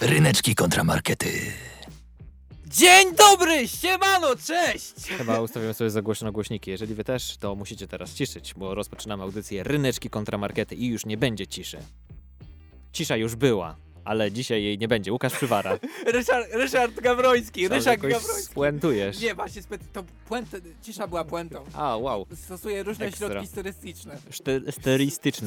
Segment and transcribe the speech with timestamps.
[0.00, 1.28] Ryneczki kontramarkety.
[2.66, 4.94] Dzień dobry, siemano, cześć!
[5.18, 6.70] Chyba ustawiłem sobie za głośno głośniki.
[6.70, 11.16] Jeżeli wy też, to musicie teraz ciszyć, bo rozpoczynamy audycję Ryneczki kontramarkety i już nie
[11.16, 11.78] będzie ciszy.
[12.92, 13.76] Cisza już była,
[14.06, 15.12] ale dzisiaj jej nie będzie.
[15.12, 15.78] Łukasz Przywara.
[16.14, 18.52] Ryszard, Ryszard Gawroński, Ale Ryszard jakoś Gawroński.
[18.52, 19.20] spuentujesz.
[19.20, 19.62] Nie, właśnie,
[19.92, 21.64] to puentę, cisza była puentą.
[21.74, 22.26] A, wow.
[22.34, 23.28] Stosuję różne Ekstra.
[23.28, 24.18] środki stylistyczne.
[24.30, 24.62] Szty-.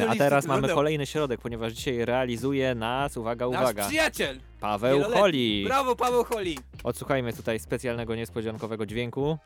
[0.09, 4.39] A teraz mamy kolejny środek, ponieważ dzisiaj realizuje nas, uwaga, Nasz uwaga, przyjaciel!
[4.59, 5.21] Paweł wieloletni.
[5.21, 5.63] Holi.
[5.65, 6.57] Brawo, Paweł Holi!
[6.83, 9.37] Odsłuchajmy tutaj specjalnego, niespodziankowego dźwięku.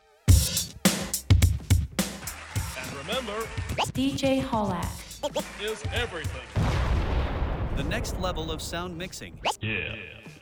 [2.76, 3.34] And remember,
[3.94, 4.86] DJ Holak.
[5.72, 6.93] is everything.
[7.76, 9.38] The next level of sound mixing.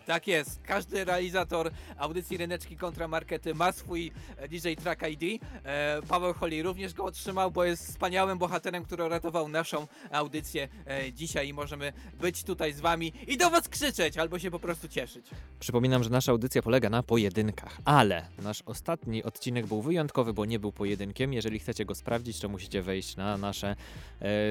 [0.07, 5.43] Tak jest, każdy realizator audycji Ryneczki kontra Markety ma swój e, DJ Track ID.
[5.65, 11.13] E, Paweł Holi również go otrzymał, bo jest wspaniałym bohaterem, który ratował naszą audycję e,
[11.13, 14.89] dzisiaj i możemy być tutaj z wami i do was krzyczeć, albo się po prostu
[14.89, 15.27] cieszyć.
[15.61, 20.59] Przypominam, że nasza audycja polega na pojedynkach, ale nasz ostatni odcinek był wyjątkowy, bo nie
[20.59, 21.33] był pojedynkiem.
[21.33, 23.77] Jeżeli chcecie go sprawdzić, to musicie wejść na nasze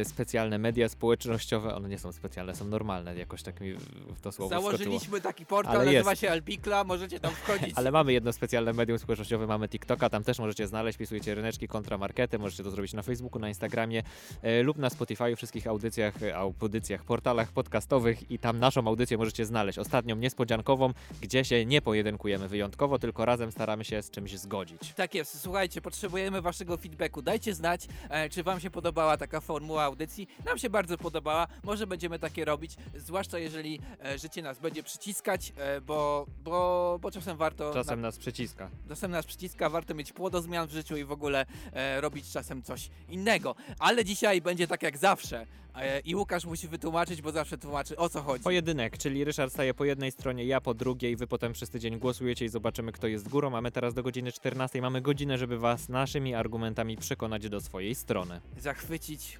[0.04, 1.76] specjalne media społecznościowe.
[1.76, 3.74] One nie są specjalne, są normalne, jakoś tak mi
[4.16, 4.78] w to słowo wskoczyło.
[4.78, 6.22] Założyliśmy taki portal, Ale nazywa jest.
[6.22, 7.74] się Albikla, możecie tam wchodzić.
[7.80, 11.98] Ale mamy jedno specjalne medium społecznościowe, mamy TikToka, tam też możecie znaleźć, pisujecie ryneczki kontra
[11.98, 14.04] markety, możecie to zrobić na Facebooku, na Instagramie
[14.42, 19.46] e, lub na Spotify, wszystkich audycjach, e, audycjach, portalach podcastowych i tam naszą audycję możecie
[19.46, 19.80] znaleźć.
[19.80, 24.94] Ostatnią niespodziankową, gdzie się nie pojedynkujemy wyjątkowo, tylko razem staramy się z czymś zgodzić.
[24.94, 27.22] Tak jest, słuchajcie, potrzebujemy waszego feedbacku.
[27.22, 30.28] Dajcie znać, e, czy wam się podobała taka formuła audycji.
[30.46, 35.31] Nam się bardzo podobała, może będziemy takie robić, zwłaszcza jeżeli e, życie nas będzie przyciskać,
[35.58, 37.74] e, bo, bo, bo czasem warto...
[37.74, 38.70] Czasem nas przyciska.
[38.90, 42.90] Czasem nas przyciska, warto mieć płodozmian w życiu i w ogóle e, robić czasem coś
[43.10, 43.56] innego.
[43.80, 45.46] Ale dzisiaj będzie tak jak zawsze.
[45.76, 48.44] E, I Łukasz musi wytłumaczyć, bo zawsze tłumaczy o co chodzi.
[48.44, 52.46] Pojedynek, czyli Ryszard staje po jednej stronie, ja po drugiej, wy potem przez tydzień głosujecie
[52.46, 53.50] i zobaczymy, kto jest górą.
[53.50, 58.42] Mamy teraz do godziny 14, mamy godzinę, żeby was naszymi argumentami przekonać do swojej strony.
[58.60, 59.40] Zachwycić,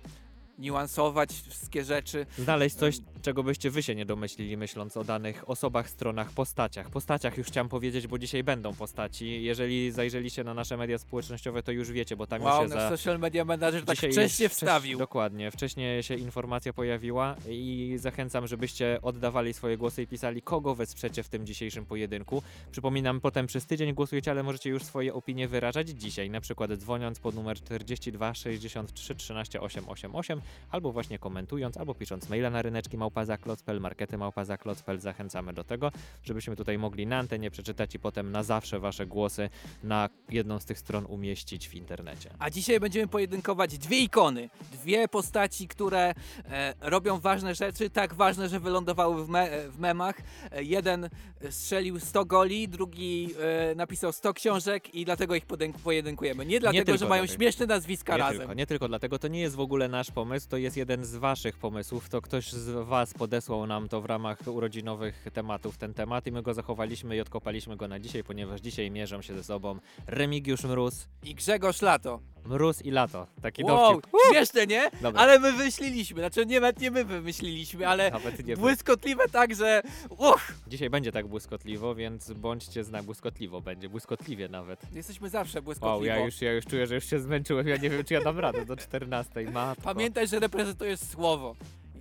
[0.62, 2.26] niuansować wszystkie rzeczy.
[2.38, 6.90] Znaleźć coś, czego byście wy się nie domyślili, myśląc o danych osobach, stronach, postaciach.
[6.90, 9.44] Postaciach już chciałem powiedzieć, bo dzisiaj będą postaci.
[9.44, 12.90] Jeżeli zajrzeliście na nasze media społecznościowe, to już wiecie, bo tam Wow, już się nasz
[12.90, 12.98] za...
[12.98, 15.00] social media manager tak Dzisiaj wcześnie już wcześ- wstawił.
[15.00, 21.24] Dokładnie, wcześniej się informacja pojawiła i zachęcam, żebyście oddawali swoje głosy i pisali, kogo wesprzecie
[21.24, 22.44] w tym dzisiejszym pojedynku.
[22.72, 27.20] Przypominam, potem przez tydzień głosujecie, ale możecie już swoje opinie wyrażać dzisiaj, na przykład dzwoniąc
[27.20, 30.42] pod numer 42 63 13 888
[30.72, 35.00] albo właśnie komentując, albo pisząc maila na ryneczki małpazaklot.pl, markety małpazaklot.pl.
[35.00, 35.92] Zachęcamy do tego,
[36.24, 39.50] żebyśmy tutaj mogli na antenie przeczytać i potem na zawsze wasze głosy
[39.84, 42.30] na jedną z tych stron umieścić w internecie.
[42.40, 46.14] A dzisiaj będziemy pojedynkować dwie ikony, dwie postaci, które
[46.46, 50.16] e, robią ważne rzeczy, tak ważne, że wylądowały w, me, w memach.
[50.52, 51.10] E, jeden
[51.50, 53.30] strzelił 100 goli, drugi
[53.72, 55.46] e, napisał 100 książek i dlatego ich
[55.84, 56.46] pojedynkujemy.
[56.46, 57.38] Nie dlatego, tylko że mają dlatego.
[57.38, 58.38] śmieszne nazwiska nie razem.
[58.38, 61.16] Tylko, nie tylko dlatego, to nie jest w ogóle nasz pomysł, to jest jeden z
[61.16, 62.10] waszych pomysłów.
[62.10, 66.42] To ktoś z was podesłał nam to w ramach urodzinowych tematów, ten temat i my
[66.42, 71.08] go zachowaliśmy i odkopaliśmy go na dzisiaj, ponieważ dzisiaj mierzą się ze sobą Remigiusz Mróz,
[71.24, 72.20] I Grzegorz Lato.
[72.46, 73.28] Mróz i Lato.
[73.42, 74.12] Taki Wow, dowcip.
[74.32, 74.90] śmieszne, nie?
[75.02, 75.22] Dobra.
[75.22, 79.82] Ale my wymyśliliśmy, znaczy nie, nawet nie my wymyśliliśmy, ale Nawet nie błyskotliwe tak, że
[80.10, 84.80] uch, Dzisiaj będzie tak błyskotliwo, więc bądźcie zna błyskotliwo będzie, błyskotliwie nawet.
[84.94, 85.96] jesteśmy zawsze błyskotliwo.
[85.96, 88.22] Wow, ja już, ja już czuję, że już się zmęczyłem, ja nie wiem, czy ja
[88.22, 89.52] dam radę do 14.
[89.52, 89.84] Matko.
[89.84, 91.56] Pamiętaj, że reprezentujesz słowo.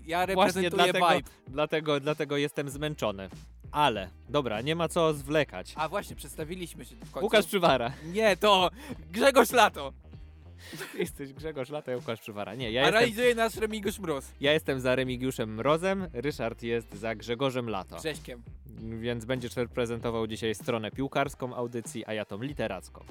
[0.06, 1.31] Ja Właśnie reprezentuję dlatego, vibe.
[1.49, 3.29] dlatego, dlatego jestem zmęczony.
[3.73, 5.73] Ale, dobra, nie ma co zwlekać.
[5.77, 7.25] A właśnie, przedstawiliśmy się w końcu.
[7.25, 7.93] Łukasz Przywara.
[8.12, 8.71] Nie, to
[9.12, 9.93] Grzegorz Lato.
[10.98, 12.54] Jesteś Grzegorz Lata i Łukasz Przywara.
[12.54, 14.32] Nie, ja a jestem, realizuje nas Remigiusz Mróz.
[14.41, 17.97] ja jestem za Remigiuszem Mrozem, Ryszard jest za Grzegorzem Lato.
[17.97, 18.43] Grześkiem.
[19.00, 23.04] Więc będziesz reprezentował dzisiaj stronę piłkarską audycji, a ja tą literacką.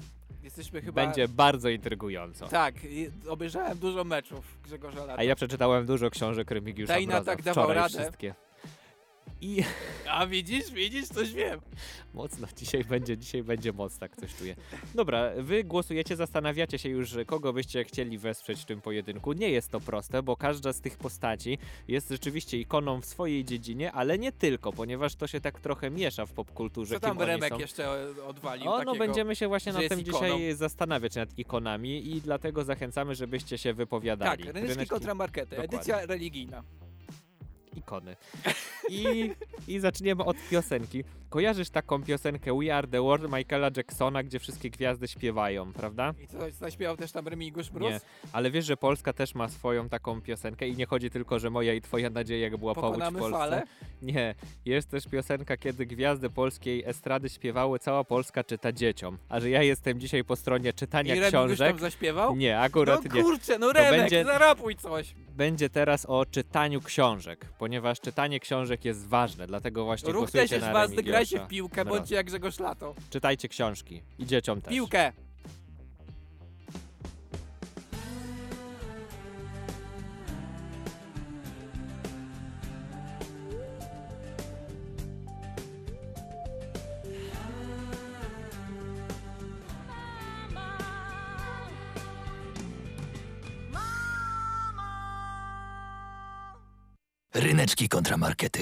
[0.43, 1.05] Jesteśmy chyba...
[1.05, 2.47] Będzie bardzo intrygująco.
[2.47, 5.19] Tak, i- obejrzałem dużo meczów Grzegorza Lata.
[5.19, 7.31] A ja przeczytałem dużo książek Remigiusza Dajna Mroza.
[7.31, 7.99] tak dawał Wczoraj radę.
[7.99, 8.35] wszystkie.
[9.41, 9.63] I
[10.11, 11.59] A widzisz, widzisz, coś wiem.
[12.13, 14.55] mocno, dzisiaj będzie, dzisiaj będzie moc, tak coś czuję.
[14.95, 19.33] Dobra, wy głosujecie, zastanawiacie się już, kogo byście chcieli wesprzeć w tym pojedynku.
[19.33, 21.57] Nie jest to proste, bo każda z tych postaci
[21.87, 26.25] jest rzeczywiście ikoną w swojej dziedzinie, ale nie tylko, ponieważ to się tak trochę miesza
[26.25, 26.95] w popkulturze.
[26.95, 27.59] Co tam Remek są.
[27.59, 27.89] jeszcze
[28.27, 28.95] odwalił O, no takiego?
[28.95, 30.19] będziemy się właśnie nad tym ikoną.
[30.19, 34.43] dzisiaj zastanawiać, nad ikonami i dlatego zachęcamy, żebyście się wypowiadali.
[34.43, 36.63] Tak, ryneczki Ryneczki- kontra markety, edycja religijna.
[37.75, 38.15] Ikony.
[38.89, 39.31] I,
[39.67, 41.03] I zaczniemy od piosenki.
[41.29, 46.13] Kojarzysz taką piosenkę We Are The World Michaela Jacksona, gdzie wszystkie gwiazdy śpiewają, prawda?
[46.23, 47.91] I co, zaśpiewał też tam Remigiusz Bruce?
[47.93, 47.99] Nie,
[48.31, 51.73] ale wiesz, że Polska też ma swoją taką piosenkę i nie chodzi tylko, że moja
[51.73, 53.37] i twoja nadzieja była powódź w Pokonamy Polsce.
[53.39, 53.63] falę?
[54.01, 54.35] Nie,
[54.65, 59.17] jest też piosenka, kiedy gwiazdy polskiej estrady śpiewały Cała Polska czyta dzieciom.
[59.29, 61.69] A że ja jestem dzisiaj po stronie I czytania Remigiusz książek.
[61.71, 62.35] tam zaśpiewał?
[62.35, 63.23] Nie, akurat no nie.
[63.23, 65.15] kurczę, no Remek, będzie- zarapuj coś.
[65.29, 70.73] Będzie teraz o czytaniu książek, ponieważ czytanie książek jest ważne, dlatego właśnie Ruch głosujcie na
[70.73, 71.18] Remigiusza.
[71.25, 71.97] Grajcie w piłkę, Mroza.
[71.97, 72.95] bądźcie jak Grzegorz Lato.
[73.09, 74.73] Czytajcie książki i dzieciom też.
[74.73, 75.11] Piłkę!
[97.33, 98.61] Ryneczki kontramarkety.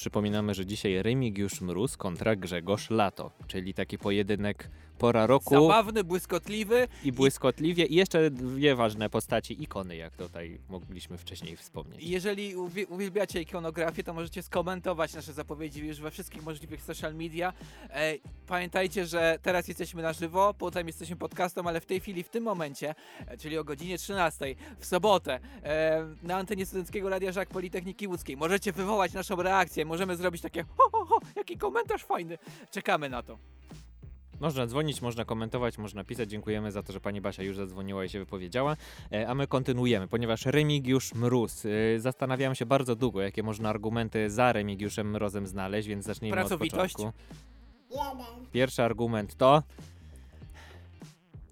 [0.00, 4.70] Przypominamy, że dzisiaj Remigiusz Mróz kontra Grzegorz Lato, czyli taki pojedynek
[5.00, 6.88] pora roku Zabawny, błyskotliwy.
[7.04, 12.02] i błyskotliwie i jeszcze dwie ważne postaci, ikony, jak tutaj mogliśmy wcześniej wspomnieć.
[12.02, 17.52] Jeżeli uwi- uwielbiacie ikonografię, to możecie skomentować nasze zapowiedzi już we wszystkich możliwych social media.
[17.90, 18.14] E,
[18.46, 22.44] pamiętajcie, że teraz jesteśmy na żywo, potem jesteśmy podcastem, ale w tej chwili, w tym
[22.44, 22.94] momencie,
[23.26, 28.36] e, czyli o godzinie 13 w sobotę e, na antenie Studenckiego Radia Żak Politechniki Łódzkiej
[28.36, 32.38] możecie wywołać naszą reakcję, możemy zrobić takie ho, ho, ho, jaki komentarz fajny.
[32.70, 33.38] Czekamy na to.
[34.40, 36.30] Można dzwonić, można komentować, można pisać.
[36.30, 38.76] Dziękujemy za to, że pani Basia już zadzwoniła i się wypowiedziała.
[39.12, 41.64] E, A my kontynuujemy, ponieważ Remigiusz Mróz.
[41.66, 46.94] e, Zastanawiałem się bardzo długo, jakie można argumenty za Remigiuszem Mrozem znaleźć, więc zacznijmy Pracowitość.
[46.94, 47.20] od początku.
[48.52, 49.62] Pierwszy argument to...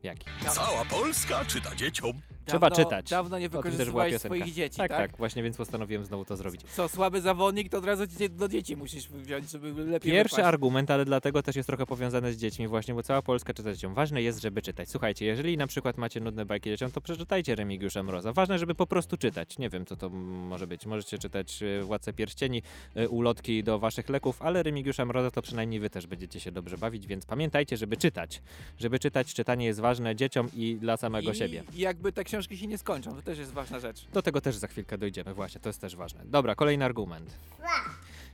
[0.03, 0.27] Jaki?
[0.51, 2.13] Cała Polska czyta dzieciom.
[2.49, 3.11] Trzeba Dawno- czytać.
[3.11, 5.11] Dawno nie wykorzystywałeś swoich dzieci, tak, tak?
[5.11, 6.61] tak, właśnie więc postanowiłem znowu to zrobić.
[6.77, 10.49] Co, słaby zawodnik, to od razu do dzieci musisz wziąć, żeby lepiej Pierwszy wypaść.
[10.55, 13.95] argument, ale dlatego też jest trochę powiązany z dziećmi właśnie, bo cała Polska czyta dzieciom.
[13.95, 14.91] Ważne jest, żeby czytać.
[14.91, 18.33] Słuchajcie, jeżeli na przykład macie nudne bajki dzieciom, to przeczytajcie Remigiusza Mroza.
[18.33, 19.59] Ważne, żeby po prostu czytać.
[19.59, 20.87] Nie wiem, co to może być.
[20.87, 22.63] Możecie czytać e, Władcę Pierścieni,
[22.95, 26.79] e, ulotki do waszych leków, ale Remigiusza Mroza to przynajmniej wy też będziecie się dobrze
[26.79, 28.43] bawić, więc pamiętajcie, żeby czytać.
[28.79, 31.63] Żeby czytać, czytanie jest ważne dzieciom i dla samego I, siebie.
[31.77, 34.07] Jakby te książki się nie skończą, to też jest ważna rzecz.
[34.13, 36.25] Do tego też za chwilkę dojdziemy, właśnie, to jest też ważne.
[36.25, 37.39] Dobra, kolejny argument.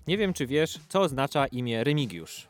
[0.06, 2.48] Nie wiem, czy wiesz, co oznacza imię Remigiusz.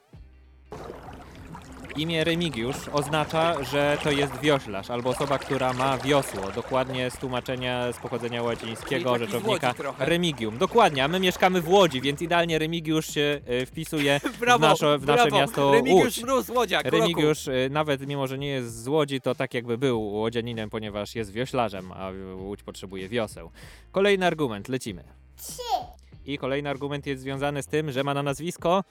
[1.97, 6.53] Imię Remigiusz oznacza, że to jest wioślarz albo osoba, która ma wiosło.
[6.55, 10.05] Dokładnie z tłumaczenia z pochodzenia łacińskiego Czyli taki z rzeczownika Łodzi trochę.
[10.07, 10.59] Remigium.
[10.59, 14.99] Dokładnie, a my mieszkamy w Łodzi, więc idealnie Remigiusz się y, wpisuje Brawo, w, naszo,
[14.99, 15.37] w nasze brawo.
[15.37, 16.23] miasto Remigiusz Łódź.
[16.23, 16.97] Mróz, Łodziak, roku.
[16.99, 21.15] Remigiusz, y, nawet mimo, że nie jest z Łodzi, to tak jakby był łodzianinem, ponieważ
[21.15, 23.51] jest wioślarzem, a Łódź potrzebuje wioseł.
[23.93, 25.05] Kolejny argument, lecimy.
[26.27, 28.85] I kolejny argument jest związany z tym, że ma na nazwisko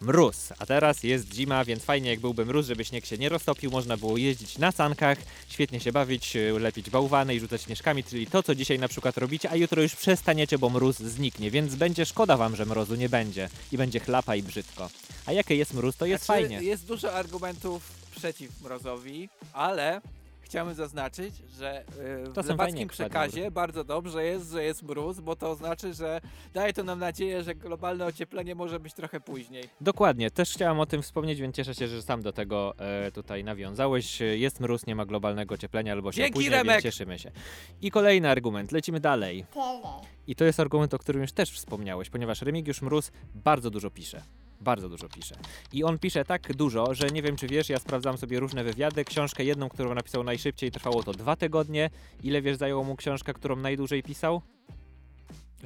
[0.00, 0.52] Mróz.
[0.58, 3.96] A teraz jest zima, więc fajnie jak byłby mróz, żeby śnieg się nie roztopił, można
[3.96, 8.42] było jeździć na sankach, świetnie się bawić, y, lepić bałwany i rzucać śnieżkami, czyli to,
[8.42, 12.36] co dzisiaj na przykład robicie, a jutro już przestaniecie, bo mróz zniknie, więc będzie szkoda
[12.36, 14.90] wam, że mrozu nie będzie i będzie chlapa i brzydko.
[15.26, 16.62] A jakie jest mróz, to jest Znaczy, fajnie.
[16.62, 17.82] Jest dużo argumentów
[18.16, 20.00] przeciw Mrozowi, ale
[20.46, 25.36] chciałbym zaznaczyć, że yy, w To lewackim przekazie bardzo dobrze jest, że jest mróz, bo
[25.36, 26.20] to znaczy, że
[26.54, 29.64] daje to nam nadzieję, że globalne ocieplenie może być trochę później.
[29.80, 33.44] Dokładnie, też chciałam o tym wspomnieć, więc cieszę się, że sam do tego e, tutaj
[33.44, 34.22] nawiązałeś.
[34.22, 36.72] E, Jest mróz, nie ma globalnego ocieplenia albo się Dzięki, opóźnia, Remek!
[36.72, 37.30] więc cieszymy się.
[37.82, 39.44] I kolejny argument, lecimy dalej.
[40.26, 44.22] I to jest argument, o którym już też wspomniałeś, ponieważ Remigiusz Mróz bardzo dużo pisze.
[44.60, 45.34] Bardzo dużo pisze.
[45.72, 49.04] I on pisze tak dużo, że nie wiem czy wiesz, ja sprawdzam sobie różne wywiady.
[49.04, 51.90] Książkę jedną, którą napisał najszybciej, trwało to dwa tygodnie.
[52.22, 54.42] Ile wiesz, zajęło mu książka, którą najdłużej pisał?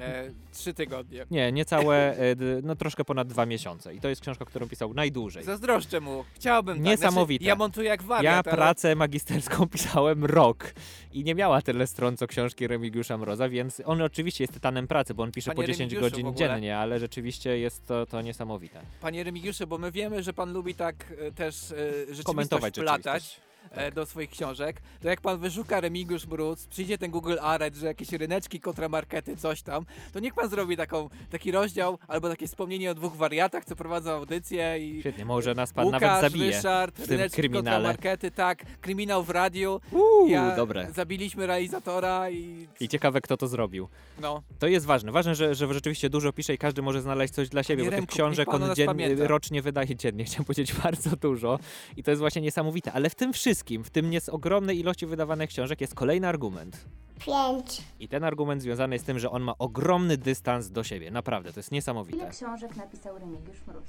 [0.01, 1.27] E, trzy tygodnie.
[1.31, 3.95] Nie, niecałe, e, no troszkę ponad dwa miesiące.
[3.95, 5.45] I to jest książka, którą pisał najdłużej.
[5.45, 6.25] Zazdroszczę mu.
[6.35, 6.85] Chciałbym tak.
[6.87, 7.45] Niesamowite.
[7.45, 10.73] Znaczy, ja montuję jak Ja wariat, ale pracę magisterską pisałem rok
[11.13, 15.15] i nie miała tyle stron co książki Remigiusza Mroza, więc on oczywiście jest tytanem pracy,
[15.15, 18.81] bo on pisze Panie po 10 Remigiuszu, godzin dziennie, ale rzeczywiście jest to, to niesamowite.
[19.01, 23.41] Panie Remigiuszu, bo my wiemy, że pan lubi tak e, też e, rzeczywistość Komentować rzeczywistość.
[23.75, 23.95] Tak.
[23.95, 28.13] do swoich książek, to jak pan wyszuka Remigiusz Mróz, przyjdzie ten Google Aret, że jakieś
[28.13, 32.95] ryneczki, kontramarkety, coś tam, to niech pan zrobi taką, taki rozdział albo takie wspomnienie o
[32.95, 36.51] dwóch wariatach, co prowadzą audycję i Świetnie, może nas pan Łukasz, nawet zabije.
[36.51, 40.89] Ryszard, tym ryneczki, kontramarkety, tak, kryminał w radiu, Uuu, ja, dobre.
[40.95, 43.89] zabiliśmy realizatora i I ciekawe, kto to zrobił.
[44.21, 45.13] no, To jest ważne.
[45.13, 48.07] Ważne, że, że rzeczywiście dużo pisze i każdy może znaleźć coś dla siebie, Panie bo
[48.07, 48.87] tych książek on nas dzien...
[48.87, 49.27] pamięta.
[49.27, 50.25] rocznie wydaje dziennie.
[50.31, 51.59] Chciałem powiedzieć bardzo dużo
[51.97, 52.93] i to jest właśnie niesamowite.
[52.93, 56.29] Ale w tym wszystkim wszystkim, w tym nie z ogromnej ilości wydawanych książek, jest kolejny
[56.29, 56.85] argument.
[57.27, 57.83] Pięć.
[58.01, 61.11] I ten argument związany jest z tym, że on ma ogromny dystans do siebie.
[61.11, 62.31] Naprawdę, to jest Ile niesamowite.
[62.31, 63.85] książek napisał Remigiusz Mróz?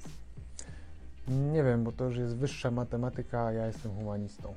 [1.27, 4.53] Nie wiem, bo to już jest wyższa matematyka, a ja jestem humanistą.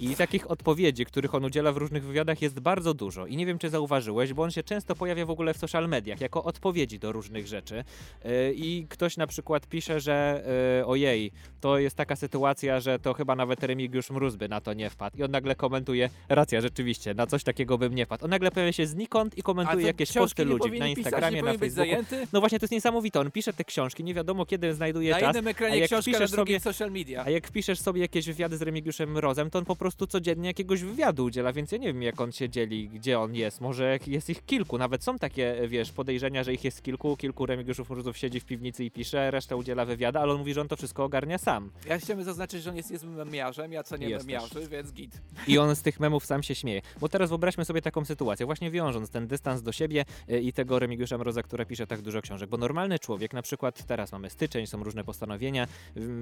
[0.00, 3.26] I takich odpowiedzi, których on udziela w różnych wywiadach jest bardzo dużo.
[3.26, 6.20] I nie wiem, czy zauważyłeś, bo on się często pojawia w ogóle w social mediach
[6.20, 7.84] jako odpowiedzi do różnych rzeczy.
[8.24, 10.44] Yy, I ktoś na przykład pisze, że
[10.78, 14.72] yy, ojej, to jest taka sytuacja, że to chyba nawet Remigiusz Mróz by na to
[14.74, 15.18] nie wpadł.
[15.18, 18.24] I on nagle komentuje, racja, rzeczywiście, na coś takiego bym nie wpadł.
[18.24, 21.42] On nagle pojawia się znikąd i A komentuje jakieś posty ludzi na pisać, Instagramie, nie
[21.42, 22.04] na Facebooku.
[22.32, 23.20] No właśnie, to jest niesamowite.
[23.20, 25.34] On pisze te książki, nie wiadomo kiedy znajduje Na czas.
[25.34, 27.24] innym a ekranie jak książka, na wpiszesz drugim sobie- social media.
[27.24, 30.82] A jak wpiszesz sobie jakieś wywiady z Remigiuszem Mrozem, to on po prostu codziennie jakiegoś
[30.82, 33.60] wywiadu udziela, więc ja nie wiem jak on się dzieli, gdzie on jest.
[33.60, 37.90] Może jest ich kilku, nawet są takie, wiesz, podejrzenia, że ich jest kilku, kilku Remigiuszów
[37.90, 40.76] Mrozów siedzi w piwnicy i pisze, reszta udziela wywiadu, ale on mówi, że on to
[40.76, 41.70] wszystko ogarnia sam.
[41.86, 45.20] Ja chciałem zaznaczyć, że on jest niezłym memiarzem, ja cenię Jest memiarzy, więc git.
[45.46, 46.82] I on z tych memów sam się śmieje.
[47.00, 50.78] Bo teraz wyobraźmy sobie taką sytuację, właśnie wiążąc ten dystans do siebie y, i tego
[50.78, 52.50] Remigiusza Mroza, który pisze tak dużo książek.
[52.50, 55.66] Bo normalny człowiek, na przykład teraz mamy styczeń, są różne postanowienia,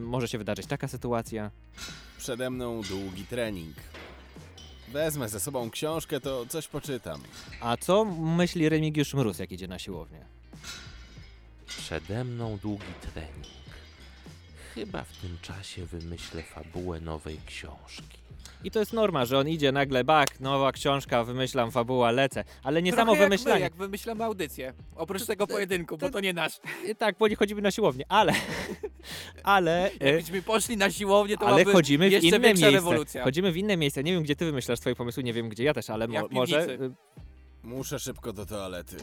[0.00, 1.50] może się wydarzyć taka sytuacja,
[2.18, 3.55] Przede mną długi trening.
[4.88, 7.22] Wezmę ze sobą książkę, to coś poczytam.
[7.60, 10.25] A co myśli Remigiusz Mróz, jak idzie na siłownię?
[11.66, 12.84] Przede mną długi
[13.14, 13.46] trening.
[14.75, 18.25] Chyba w tym czasie wymyślę fabułę nowej książki.
[18.64, 22.44] I to jest norma, że on idzie nagle, bak, nowa książka, wymyślam fabuła, lecę.
[22.62, 23.60] Ale nie samo Trochę jak my, wymyślanie.
[23.60, 24.72] jak wymyślamy audycję.
[24.96, 26.52] Oprócz tego pojedynku, bo to nie nasz.
[26.90, 28.32] I Tak, bo nie chodzimy na siłownię, ale...
[29.42, 29.90] ale...
[30.00, 32.70] e, Jakbyśmy poszli na siłownię, to ale byłaby chodzimy w jeszcze inne większa miejsce.
[32.86, 33.25] rewolucja.
[33.25, 34.04] Chodzimy w inne miejsce.
[34.04, 36.70] Nie wiem, gdzie ty wymyślasz swoje pomysły, nie wiem, gdzie ja też, ale mo- może...
[36.70, 36.90] y,
[37.62, 38.96] Muszę szybko do toalety.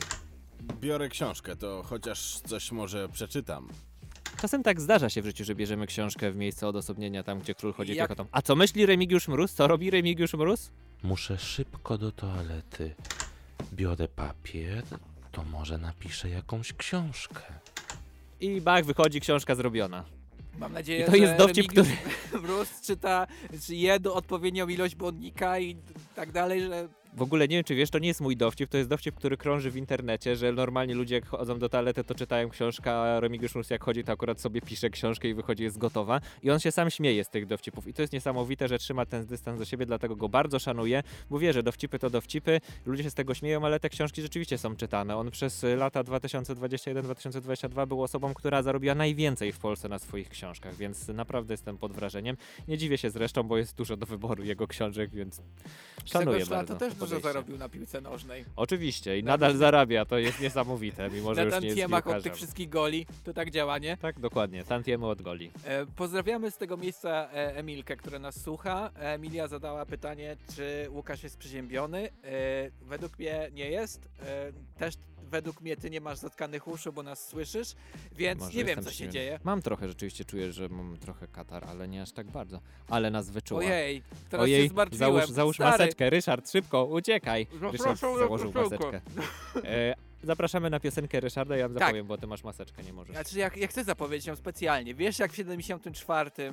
[0.80, 3.68] Biorę książkę, to chociaż coś może przeczytam.
[4.44, 7.74] Czasem tak zdarza się w życiu, że bierzemy książkę w miejsce odosobnienia, tam gdzie król
[7.74, 8.30] chodzi Jak- piechotą.
[8.32, 9.54] A co myśli Remigiusz Mróz?
[9.54, 10.72] Co robi Remigiusz Mróz?
[11.04, 12.96] Muszę szybko do toalety.
[13.74, 14.84] Biorę papier,
[15.32, 17.42] to może napiszę jakąś książkę.
[18.42, 20.04] I bach, wychodzi, książka zrobiona.
[20.58, 21.98] Mam nadzieję, I to że jest dowcip, Remigiusz
[22.44, 23.28] Mróz czyta,
[23.66, 25.78] czy je do odpowiednią ilość błonnika i
[26.16, 28.78] tak dalej, że W ogóle nie wiem, czy wiesz, to nie jest mój dowcip, to
[28.78, 32.50] jest dowcip, który krąży w internecie, że normalnie ludzie jak chodzą do toalety, to czytają
[32.50, 36.22] książkę, a Remigiusz Mróz jak chodzi, to akurat sobie pisze książkę i wychodzi, jest gotowa.
[36.44, 37.88] I on się sam śmieje z tych dowcipów.
[37.88, 41.40] I to jest niesamowite, że trzyma ten dystans do siebie, dlatego go bardzo szanuję, bo
[41.40, 44.76] wie, że dowcipy to dowcipy, ludzie się z tego śmieją, ale te książki rzeczywiście są
[44.76, 45.18] czytane.
[45.18, 51.08] On przez lata 2021-2022 był osobą, która zarobiła najwięcej w Polsce na swoich książkach, więc
[51.08, 52.38] naprawdę jestem pod wrażeniem.
[52.68, 55.42] Nie dziwię się zresztą, bo jest dużo do wyboru jego książek, więc
[56.06, 56.76] szanuję bardzo.
[56.76, 57.34] Też dużo podejście.
[57.34, 58.46] zarobił na piłce nożnej.
[58.56, 62.00] Oczywiście i Na nadal zarabia, to jest niesamowite, mimo że Na już nie jest tantiemach
[62.00, 62.24] od piłkarzem.
[62.24, 63.98] tych wszystkich goli, to tak działa, nie?
[63.98, 65.52] Tak, dokładnie, tantiemy od goli.
[65.66, 68.90] E, pozdrawiamy z tego miejsca e, Emilkę, która nas słucha.
[68.96, 72.10] Emilia zadała pytanie, czy Łukasz jest przeziębiony.
[72.24, 74.10] E, według mnie nie jest.
[74.26, 74.94] E, też
[75.24, 77.76] według mnie ty nie masz zatkanych uszu, bo nas słyszysz,
[78.12, 79.40] więc Może nie wiem, co się dzieje.
[79.44, 82.60] Mam trochę, rzeczywiście czuję, że mam trochę katar, ale nie aż tak bardzo.
[82.88, 83.60] Ale nas wyczuła.
[83.60, 85.14] Ojej, teraz Ojej, się zmartwiłem.
[85.14, 85.72] załóż, załóż Stary.
[85.72, 87.48] maseczkę, Ryszard, szybko, uciekaj.
[87.52, 89.02] Ryszard Zapraszam na założył maseczkę.
[89.64, 91.84] E, zapraszamy na piosenkę Ryszarda, ja wam Tak.
[91.88, 93.16] zapowiem, bo ty masz maseczkę, nie możesz.
[93.16, 94.96] Znaczy, jak, jak chcę zapowiedzieć ją specjalnie.
[94.96, 96.52] Wiesz, jak w 74 e,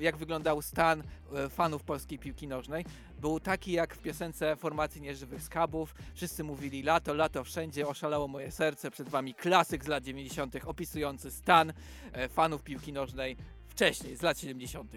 [0.00, 1.02] jak wyglądał stan
[1.34, 2.84] e, fanów polskiej piłki nożnej?
[3.20, 5.94] Był taki jak w piosence formacji Nieżywych Skabów.
[6.14, 8.90] Wszyscy mówili lato, lato wszędzie, oszalało moje serce.
[8.90, 10.56] Przed wami klasyk z lat 90.
[10.64, 11.72] opisujący stan
[12.12, 13.36] e, fanów piłki nożnej
[13.68, 14.92] wcześniej, z lat 70.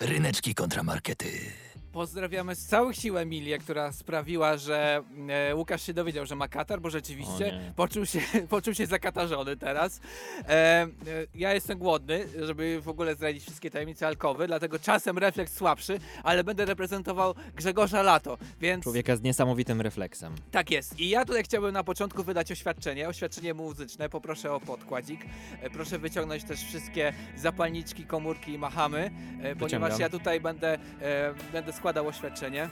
[0.00, 1.67] Ryneczki kontramarkety.
[1.92, 6.80] Pozdrawiamy z całych sił Emilię, która sprawiła, że e, Łukasz się dowiedział, że ma katar,
[6.80, 10.00] bo rzeczywiście poczuł się, poczuł się zakatarzony teraz.
[10.48, 10.88] E, e,
[11.34, 16.44] ja jestem głodny, żeby w ogóle zdradzić wszystkie tajemnice alkowy, dlatego czasem refleks słabszy, ale
[16.44, 20.34] będę reprezentował Grzegorza Lato, więc Człowieka z niesamowitym refleksem.
[20.50, 21.00] tak jest.
[21.00, 25.20] I ja tutaj chciałbym na początku wydać oświadczenie, oświadczenie muzyczne, poproszę o podkładzik.
[25.62, 29.10] E, proszę wyciągnąć też wszystkie zapalniczki, komórki i machamy,
[29.42, 32.68] e, ponieważ ja tutaj będę, e, będę składał oświadczenie.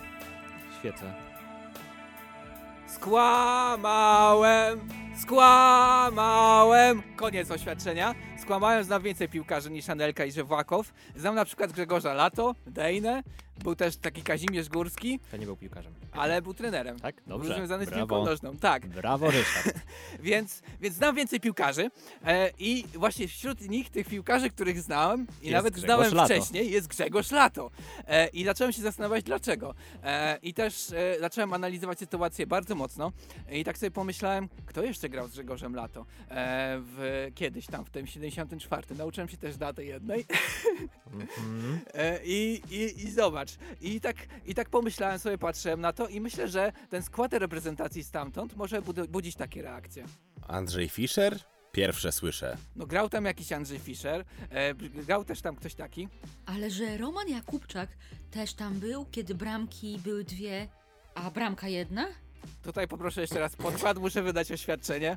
[0.79, 1.15] Świecę.
[2.87, 4.81] Skłamałem,
[5.23, 7.03] skłamałem.
[7.17, 8.15] Koniec oświadczenia.
[8.43, 10.93] Skłamałem, znam więcej piłkarzy niż Anelka i Żewłakow.
[11.17, 13.23] Znam na przykład Grzegorza Lato, Dejnę,
[13.63, 15.93] Był też taki Kazimierz Górski, To nie był piłkarzem.
[16.13, 17.01] ale był trenerem.
[17.01, 17.15] Tak?
[17.27, 17.55] Był Dobrze.
[17.55, 18.07] związany z Brawo.
[18.07, 18.57] piłką nożną.
[18.57, 18.87] Tak.
[18.87, 19.77] Brawo, Ryszard.
[20.21, 21.91] Więc, więc znam więcej piłkarzy
[22.27, 26.35] e, i właśnie wśród nich, tych piłkarzy, których znałem i Jest nawet Grzegorz znałem Lato.
[26.35, 27.71] wcześniej, jest Grzegorz Lato.
[28.09, 29.75] E, I zacząłem się zastanawiać dlaczego.
[30.05, 33.13] E, I też e, zacząłem analizować sytuację bardzo mocno
[33.53, 36.05] i tak sobie pomyślałem, kto jeszcze grał z Grzegorzem Lato e,
[36.81, 38.95] w, kiedyś tam, w tym 74.
[38.95, 40.27] Nauczyłem się też daty jednej.
[41.13, 41.27] Mhm.
[41.95, 43.46] E, I, i, I zobacz,
[43.81, 48.05] I tak, i tak pomyślałem sobie, patrzyłem na to i myślę, że ten skład reprezentacji
[48.05, 50.05] stamtąd może bud- budzić takie reakcje.
[50.49, 51.39] Andrzej Fischer?
[51.73, 52.57] Pierwsze słyszę.
[52.77, 56.09] No grał tam jakiś Andrzej Fischer, e, grał też tam ktoś taki.
[56.47, 57.89] Ale że Roman Jakubczak
[58.31, 60.69] też tam był, kiedy bramki były dwie,
[61.15, 62.07] a bramka jedna?
[62.63, 65.17] Tutaj poproszę jeszcze raz podkład, muszę wydać oświadczenie.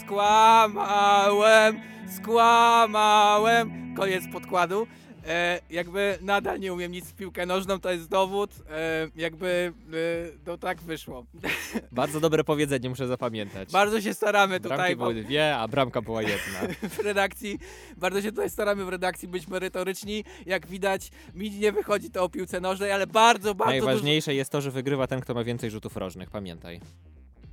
[0.00, 1.80] Skłamałem,
[2.16, 3.94] skłamałem.
[3.96, 4.86] Koniec podkładu.
[5.26, 8.50] E, jakby nadal nie umiem nic w piłkę nożną, to jest dowód.
[8.70, 11.26] E, jakby e, no tak wyszło.
[11.92, 13.72] Bardzo dobre powiedzenie, muszę zapamiętać.
[13.72, 16.60] Bardzo się staramy Bramki tutaj były dwie, a bramka była jedna.
[16.96, 17.58] w redakcji.
[17.96, 20.24] Bardzo się tutaj staramy w redakcji być merytoryczni.
[20.46, 23.86] Jak widać, mi nie wychodzi to o piłce nożnej, ale bardzo, bardzo dużo...
[23.86, 26.80] Najważniejsze jest to, że wygrywa ten, kto ma więcej rzutów rożnych, pamiętaj.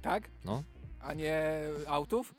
[0.01, 0.23] Tak?
[0.45, 0.63] No.
[1.01, 2.33] A nie autów?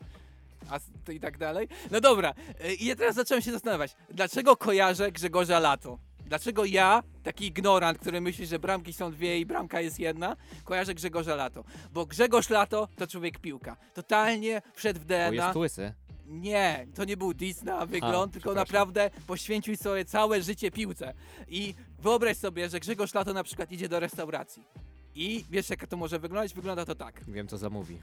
[0.70, 1.68] A to i tak dalej?
[1.90, 5.98] No dobra, y, i ja teraz zacząłem się zastanawiać, dlaczego kojarzę Grzegorza Lato?
[6.26, 10.94] Dlaczego ja, taki ignorant, który myśli, że bramki są dwie i bramka jest jedna, kojarzę
[10.94, 11.64] Grzegorza Lato?
[11.92, 13.76] Bo Grzegorz Lato to człowiek piłka.
[13.94, 15.44] Totalnie wszedł w Bo DNA.
[15.44, 15.92] jest łysy.
[16.26, 21.14] Nie, to nie był diss na wygląd, A, tylko naprawdę poświęcił sobie całe życie piłce.
[21.48, 24.66] I wyobraź sobie, że Grzegorz Lato na przykład idzie do restauracji.
[25.14, 26.54] I wiesz, jak to może wyglądać?
[26.54, 27.24] Wygląda to tak.
[27.28, 28.02] Wiem, co zamówi.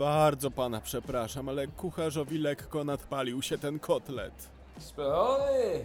[0.00, 4.48] Bardzo pana przepraszam, ale kucharzowi lekko nadpalił się ten kotlet.
[4.78, 5.84] Spalony?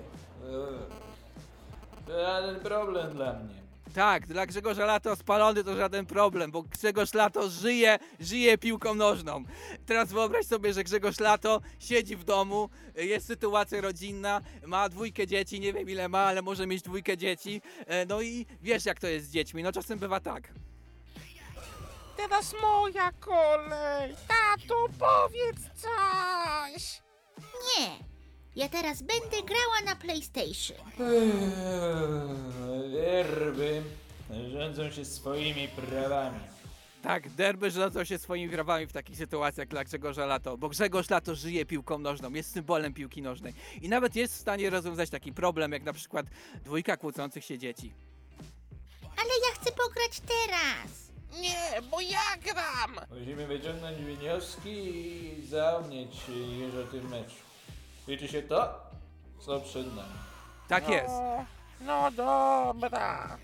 [2.07, 3.55] To żaden problem dla mnie.
[3.95, 9.43] Tak, dla Grzegorza Lato spalony to żaden problem, bo Grzegorz Lato żyje, żyje piłką nożną.
[9.86, 15.60] Teraz wyobraź sobie, że Grzegorz Lato siedzi w domu, jest sytuacja rodzinna, ma dwójkę dzieci,
[15.60, 17.62] nie wiem ile ma, ale może mieć dwójkę dzieci.
[17.88, 20.51] E, No i wiesz jak to jest z dziećmi, no czasem bywa tak.
[22.17, 24.15] Teraz moja kolej.
[24.27, 27.01] Tato, powiedz coś.
[27.77, 27.89] Nie,
[28.55, 30.77] ja teraz będę grała na PlayStation.
[32.91, 33.84] Wierby
[34.51, 36.39] rządzą się swoimi prawami.
[37.03, 41.36] Tak, derby rządzą się swoimi prawami w takich sytuacjach dla Grzegorza Lato, bo Grzegorz Lato
[41.36, 45.71] żyje piłką nożną, jest symbolem piłki nożnej i nawet jest w stanie rozwiązać taki problem,
[45.71, 46.25] jak na przykład
[46.63, 47.93] dwójka kłócących się dzieci.
[49.01, 51.05] Ale ja chcę pograć teraz.
[51.41, 53.00] Nie, bo ja gram.
[53.19, 54.69] Musimy wyciągnąć wnioski
[55.39, 56.15] i zapomnieć
[56.60, 57.36] już o tym meczu.
[58.08, 58.80] Liczy się to,
[59.39, 60.13] co przed nami.
[60.67, 61.10] Tak jest.
[61.10, 61.45] No,
[61.82, 63.38] no dobra.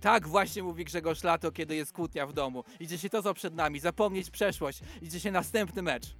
[0.00, 2.64] Tak właśnie mówi Grzegorz Lato, kiedy jest kłótnia w domu.
[2.80, 6.16] Idzie się to, co przed nami, zapomnieć przeszłość, idzie się następny mecz.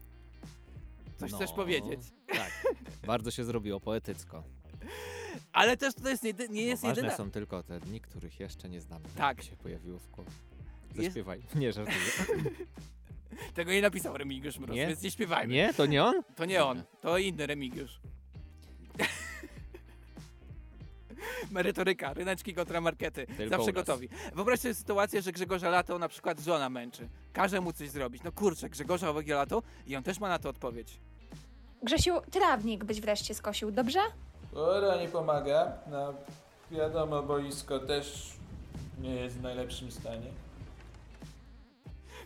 [1.17, 2.01] Coś No, chcesz powiedzieć.
[2.27, 2.75] Tak.
[3.07, 4.45] Bardzo się zrobiło poetycko.
[5.53, 7.17] Ale też to jest nie, nie jest ważne jedyne.
[7.17, 9.05] są tylko te dni, których jeszcze nie znamy.
[9.17, 9.43] Tak.
[9.43, 10.31] się pojawiło w głowie.
[10.95, 11.43] Jest- Zaśpiewaj.
[11.55, 11.99] Nie, żartuję.
[13.55, 14.87] Tego nie napisał Remigiusz Mróz, Nie?
[14.87, 15.55] więc nie śpiewajmy.
[15.55, 15.75] Nie?
[15.75, 16.23] To nie on?
[16.37, 18.01] To nie on, to inny Remigiusz.
[21.51, 23.27] Merytoryka, ryneczki kontra markety.
[23.27, 24.09] Tylko Zawsze gotowi.
[24.35, 27.09] Wyobraź sobie sytuację, że Grzegorza Lato na przykład żona męczy.
[27.33, 28.23] Każe mu coś zrobić.
[28.23, 31.01] No kurczę, Grzegorza Owegia Lato i on też ma na to odpowiedź.
[31.83, 33.99] Grzesiu, trawnik byś wreszcie skosił, dobrze?
[34.53, 35.73] Pora nie pomaga.
[35.91, 36.15] No,
[36.71, 38.33] wiadomo, boisko też
[39.01, 40.27] nie jest w najlepszym stanie.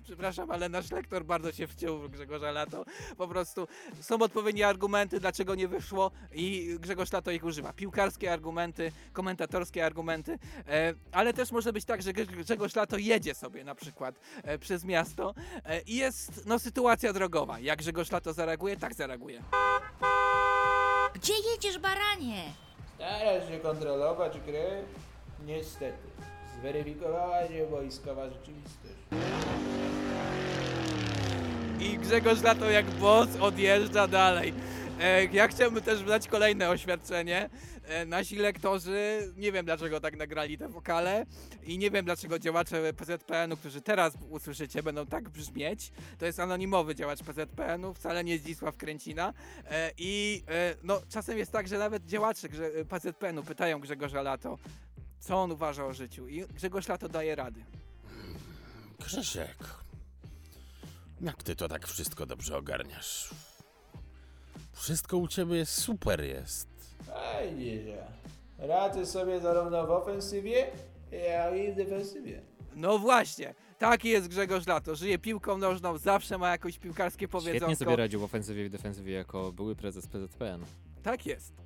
[0.09, 2.85] Przepraszam, ale nasz lektor bardzo się wciął w Grzegorza Lato.
[3.17, 3.69] Po prostu
[4.01, 7.73] są odpowiednie argumenty, dlaczego nie wyszło i Grzegorz Lato ich używa.
[7.73, 13.35] Piłkarskie argumenty, komentatorskie argumenty, e, ale też może być tak, że Grze- Grzegorz Lato jedzie
[13.35, 17.59] sobie na przykład e, przez miasto e, i jest no, sytuacja drogowa.
[17.61, 19.43] Jak Grzegorz Lato zareaguje, tak zareaguje.
[21.15, 22.43] Gdzie jedziesz, baranie?
[22.95, 24.83] Starasz się kontrolować grę?
[25.47, 25.99] Niestety.
[26.61, 28.95] Zweryfikowała się wojskowa rzeczywistość.
[31.81, 34.55] I Grzegorz Lato jak boss odjeżdża dalej.
[35.01, 37.51] E, ja chciałbym też dać kolejne oświadczenie.
[37.85, 41.27] E, nasi lektorzy, nie wiem dlaczego tak nagrali te wokale
[41.63, 45.93] i nie wiem dlaczego działacze PZPN-u, którzy teraz usłyszycie, będą tak brzmieć.
[46.19, 49.35] To jest anonimowy działacz PZPN-u, wcale nie Zdzisław Kręcina.
[49.71, 50.43] E, I
[50.83, 52.49] no, czasem jest tak, że nawet działacze
[52.89, 54.59] PZPN-u pytają Grzegorza Lato,
[55.21, 56.29] co on uważa o życiu.
[56.29, 57.61] I Grzegorz Lato daje rady.
[59.01, 59.57] Grzesiek,
[61.21, 63.31] jak ty to tak wszystko dobrze ogarniasz?
[64.73, 66.69] Wszystko u ciebie super jest.
[67.07, 68.07] Fajnie, że
[68.59, 70.71] Radzę sobie zarówno w ofensywie,
[71.13, 72.43] jak i w defensywie.
[72.77, 74.95] No właśnie, taki jest Grzegorz Lato.
[74.95, 77.59] Żyje piłką nożną, zawsze ma jakieś piłkarskie powiedzonko.
[77.59, 80.65] Świetnie sobie radził w ofensywie i w defensywie jako były prezes PZPN.
[81.09, 81.53] Tak jest.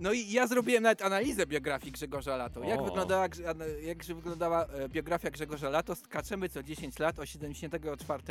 [0.00, 2.64] No i ja zrobiłem nawet analizę biografii Grzegorza Lato.
[2.64, 3.28] Jak wyglądała,
[3.82, 5.96] jak wyglądała e, biografia Grzegorza Lato?
[5.96, 8.22] Skaczemy co 10 lat, o 74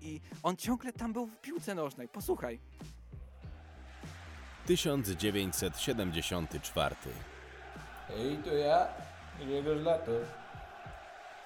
[0.00, 2.08] i on ciągle tam był w piłce nożnej.
[2.08, 2.60] Posłuchaj.
[4.66, 6.96] 1974.
[8.10, 8.88] Ej, to ja,
[9.40, 10.12] Grzegorz Lato.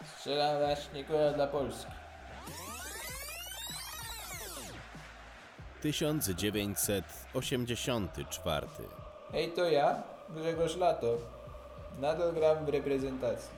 [0.04, 1.92] Strzelam właśnie koła dla Polski.
[5.82, 8.66] 1984.
[9.34, 11.18] Ej, to ja, Grzegorz Lato.
[12.00, 13.50] Nadal gram w reprezentacji.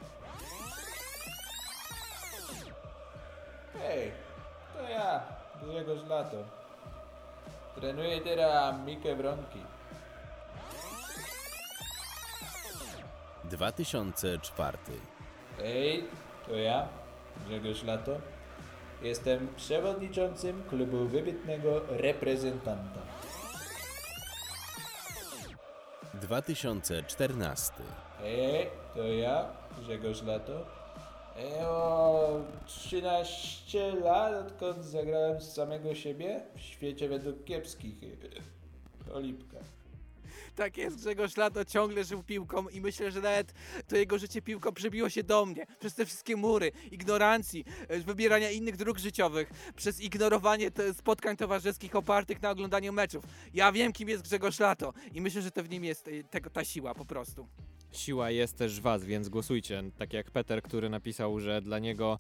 [3.85, 4.13] Ej,
[4.75, 5.23] to ja,
[5.63, 6.37] Grzegorz Lato.
[7.75, 9.59] Trenuję teraz Mikę Bronki.
[13.45, 14.79] 2004.
[15.63, 16.05] Ej,
[16.47, 16.89] to ja,
[17.47, 18.17] Grzegorz Lato.
[19.03, 23.01] Jestem przewodniczącym klubu wybitnego reprezentanta.
[26.15, 27.73] 2014.
[28.25, 29.45] Ej, to ja,
[29.79, 30.67] Grzegorz Lato.
[31.37, 37.95] Ej, o 13 lat, odkąd zagrałem z samego siebie w świecie według kiepskich.
[39.15, 39.57] Olipka.
[40.61, 43.53] Tak jest, Grzegorz Lato ciągle żył piłką i myślę, że nawet
[43.89, 45.67] to jego życie piłką przybiło się do mnie.
[45.79, 52.43] Przez te wszystkie mury, ignorancji, e, wybierania innych dróg życiowych, przez ignorowanie spotkań towarzyskich opartych
[52.43, 53.25] na oglądaniu meczów.
[53.55, 56.51] Ja wiem, kim jest Grzegorz Lato i myślę, że to w nim jest e, tego,
[56.51, 57.49] ta siła po prostu.
[57.93, 59.83] Siła jest też was, więc głosujcie.
[59.99, 62.19] Tak jak Peter, który napisał, że dla niego,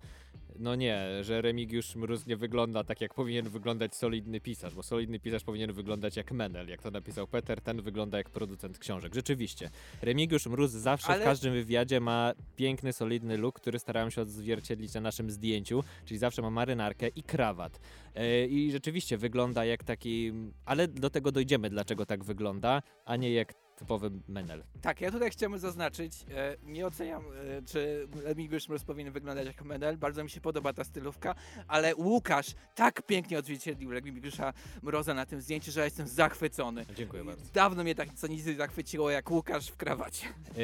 [0.61, 5.21] no nie, że Remigiusz Mróz nie wygląda tak, jak powinien wyglądać solidny pisarz, bo solidny
[5.21, 6.69] pisarz powinien wyglądać jak Menel.
[6.69, 9.15] Jak to napisał Peter, ten wygląda jak producent książek.
[9.15, 9.71] Rzeczywiście.
[10.03, 14.95] Remigiusz Mróz zawsze Ale- w każdym wywiadzie ma piękny, solidny look, który starałem się odzwierciedlić
[14.95, 17.81] na naszym zdjęciu, czyli zawsze ma marynarkę i krawat.
[18.15, 20.33] E, I rzeczywiście wygląda jak taki,
[20.65, 24.63] ale do tego dojdziemy, dlaczego tak wygląda, a nie jak typowy Menel.
[24.81, 27.23] Tak, ja tutaj chciałbym zaznaczyć, e, nie oceniam,
[27.59, 31.35] e, czy Remigiusz Mróz powinien wyglądać jak Menel, bardzo mi się podoba ta stylówka,
[31.69, 36.87] ale Łukasz tak pięknie odzwierciedlił Remigiusza Mroza na tym zdjęciu, że ja jestem zachwycony.
[36.97, 37.43] Dziękuję bardzo.
[37.53, 40.27] Dawno mnie tak co nic zachwyciło jak Łukasz w krawacie.
[40.27, 40.61] E,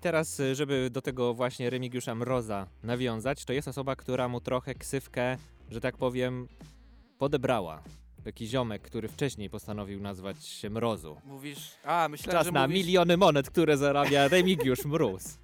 [0.00, 4.74] Teraz, e, żeby do tego właśnie Remigiusza Mroza nawiązać, to jest osoba, która mu trochę
[4.74, 5.36] ksywkę,
[5.70, 6.48] że tak powiem,
[7.18, 7.82] podebrała.
[8.28, 11.16] Taki ziomek, który wcześniej postanowił nazwać się Mrozu.
[11.24, 12.86] Mówisz, a myślałem, Czas że na mówisz...
[12.86, 15.38] miliony monet, które zarabia Remigiusz Mróz.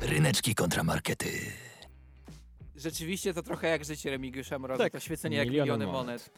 [0.00, 1.63] Ryneczki kontramarkety.
[2.84, 5.92] Rzeczywiście to trochę jak życie Remigiusza Mroza, Tak, to świecenie jak miliony monet.
[6.06, 6.30] monet.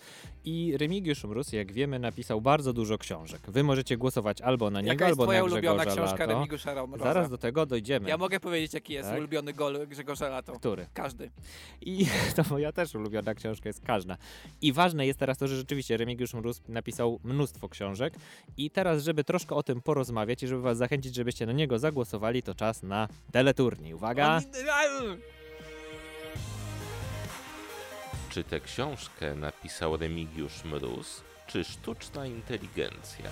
[0.44, 3.40] I Remigiusz Mróz, jak wiemy, napisał bardzo dużo książek.
[3.48, 6.34] Wy możecie głosować albo na niego, Jaka jest albo twoja na ulubiona Grzegorza książka Lato.
[6.38, 7.04] Remigiusza Mroza?
[7.04, 8.08] Zaraz do tego dojdziemy.
[8.08, 9.18] Ja mogę powiedzieć, jaki jest Tak?
[9.18, 10.52] ulubiony gol Grzegorza Lato.
[10.52, 10.86] Który?
[10.94, 11.30] Każdy.
[11.80, 12.06] I
[12.36, 14.16] to moja też ulubiona książka jest każda.
[14.62, 18.14] I ważne jest teraz to, że rzeczywiście Remigiusz Mróz napisał mnóstwo książek
[18.56, 22.42] i teraz, żeby troszkę o tym porozmawiać i żeby was zachęcić, żebyście na niego zagłosowali,
[22.42, 23.94] to czas na teleturniej.
[23.94, 24.40] Uwaga!
[28.30, 33.30] Czy tę książkę napisał Remigiusz Mróz, czy sztuczna inteligencja?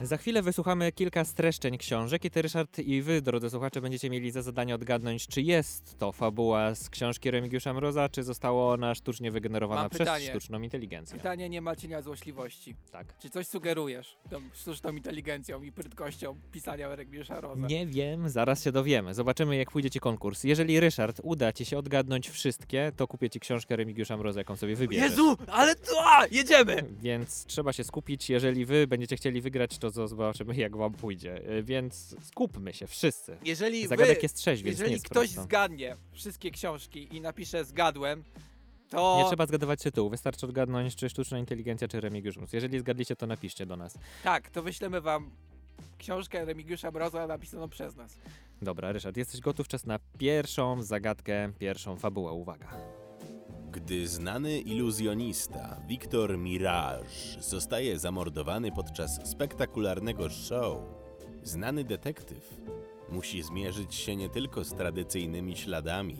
[0.00, 4.30] Za chwilę wysłuchamy kilka streszczeń książek i ty, Ryszard, i wy, drodzy słuchacze, będziecie mieli
[4.30, 9.30] za zadanie odgadnąć, czy jest to fabuła z książki Remigiusza Mroza, czy została ona sztucznie
[9.30, 10.26] wygenerowana Mam przez pytanie.
[10.26, 11.16] sztuczną inteligencję.
[11.16, 12.74] Pytanie nie ma cienia złośliwości.
[12.92, 13.18] Tak.
[13.18, 17.66] Czy coś sugerujesz tą sztuczną inteligencją i prędkością pisania Remigiusza Roza?
[17.66, 19.14] Nie wiem, zaraz się dowiemy.
[19.14, 20.44] Zobaczymy, jak pójdzie ci konkurs.
[20.44, 24.76] Jeżeli Ryszard uda ci się odgadnąć wszystkie, to kupię ci książkę Remigiusza Mroza, jaką sobie
[24.76, 25.10] wybierzesz.
[25.10, 26.84] Jezu, ale to, a, jedziemy!
[27.00, 28.30] Więc trzeba się skupić.
[28.30, 31.50] Jeżeli wy będziecie chcieli wygrać, to zo- zobaczymy, jak wam pójdzie.
[31.58, 33.36] Y, Więc skupmy się wszyscy.
[33.44, 35.42] Jeżeli Zagadek wy, jest nie jeżeli jest ktoś prosto.
[35.42, 38.24] zgadnie wszystkie książki i napisze zgadłem,
[38.90, 39.18] to...
[39.22, 42.36] Nie trzeba zgadywać tytułu, wystarczy odgadnąć, czy sztuczna inteligencja, czy Remigiusz.
[42.52, 43.98] Jeżeli zgadliście, to napiszcie do nas.
[44.24, 45.30] Tak, to wyślemy wam
[45.98, 48.16] książkę Remigiusza Mroza napisaną przez nas.
[48.62, 49.68] Dobra, Ryszard, jesteś gotów?
[49.68, 52.32] Czas na pierwszą zagadkę, pierwszą fabułę.
[52.32, 52.68] Uwaga.
[53.72, 60.78] Gdy znany iluzjonista Victor Mirage zostaje zamordowany podczas spektakularnego show,
[61.42, 62.60] znany detektyw
[63.08, 66.16] musi zmierzyć się nie tylko z tradycyjnymi śladami,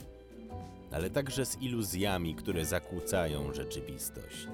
[0.92, 4.48] ale także z iluzjami, które zakłócają rzeczywistość.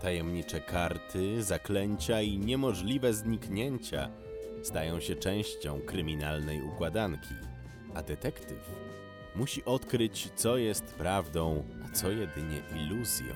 [0.00, 4.10] Tajemnicze karty, zaklęcia i niemożliwe zniknięcia
[4.62, 7.34] stają się częścią kryminalnej układanki.
[7.94, 8.89] a detektyw
[9.40, 13.34] musi odkryć, co jest prawdą, a co jedynie iluzją.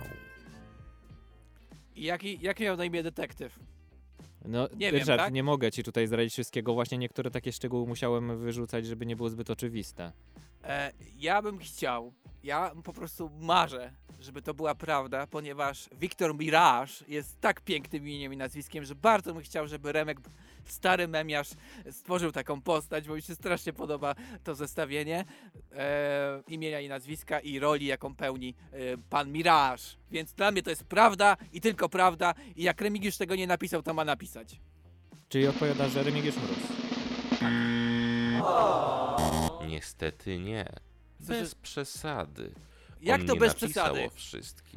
[1.97, 3.59] I jaki, jaki miał na imię detektyw?
[4.45, 5.33] No, Nie wiem, Ryszard, tak?
[5.33, 6.75] nie mogę ci tutaj zdradzić wszystkiego.
[6.75, 10.13] Właśnie niektóre takie szczegóły musiałem wyrzucać, żeby nie było zbyt oczywiste.
[10.67, 16.93] E, ja bym chciał, ja po prostu marzę, żeby to była prawda, ponieważ Wiktor Mirage
[17.09, 20.19] jest tak pięknym imieniem i nazwiskiem, że bardzo bym chciał, żeby Remek,
[20.65, 21.49] stary memiarz,
[21.91, 25.25] stworzył taką postać, bo mi się strasznie podoba to zestawienie
[25.73, 28.77] e, imienia i nazwiska i roli, jaką pełni e,
[29.11, 29.83] pan Mirage.
[30.11, 33.83] Więc dla mnie to jest prawda i tylko prawda i jak Remigiusz tego nie napisał,
[33.83, 34.61] to ma napisać.
[35.29, 36.59] Czyli odpowiada, że Remigiusz Mróz.
[39.69, 40.69] Niestety nie.
[41.21, 42.55] Bez przesady.
[43.05, 44.09] Jak On to nie bez przesady?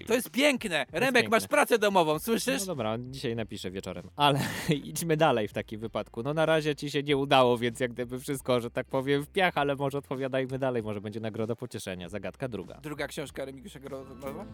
[0.07, 0.85] To jest piękne!
[0.91, 1.29] Remek, piękne.
[1.29, 2.59] masz pracę domową, słyszysz?
[2.59, 4.09] No dobra, dzisiaj napiszę wieczorem.
[4.15, 4.39] Ale
[4.83, 6.23] idźmy dalej w takim wypadku.
[6.23, 9.29] No na razie ci się nie udało, więc jak gdyby wszystko, że tak powiem, w
[9.29, 10.83] piach, ale może odpowiadajmy dalej.
[10.83, 12.09] Może będzie nagroda pocieszenia.
[12.09, 12.79] Zagadka druga.
[12.83, 14.45] Druga książka Remigiusza Grozowa?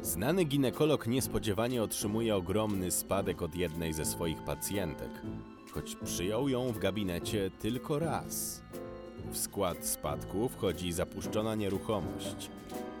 [0.00, 5.10] Znany ginekolog niespodziewanie otrzymuje ogromny spadek od jednej ze swoich pacjentek,
[5.72, 8.62] choć przyjął ją w gabinecie tylko raz.
[9.30, 12.50] W skład spadku wchodzi zapuszczona nieruchomość.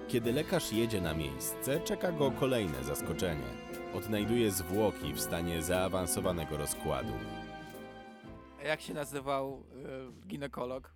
[0.08, 3.46] Kiedy lekarz jedzie na miejsce, czeka go kolejne zaskoczenie.
[3.94, 7.12] Odnajduje zwłoki w stanie zaawansowanego rozkładu.
[8.60, 9.62] A jak się nazywał
[10.22, 10.94] y, ginekolog?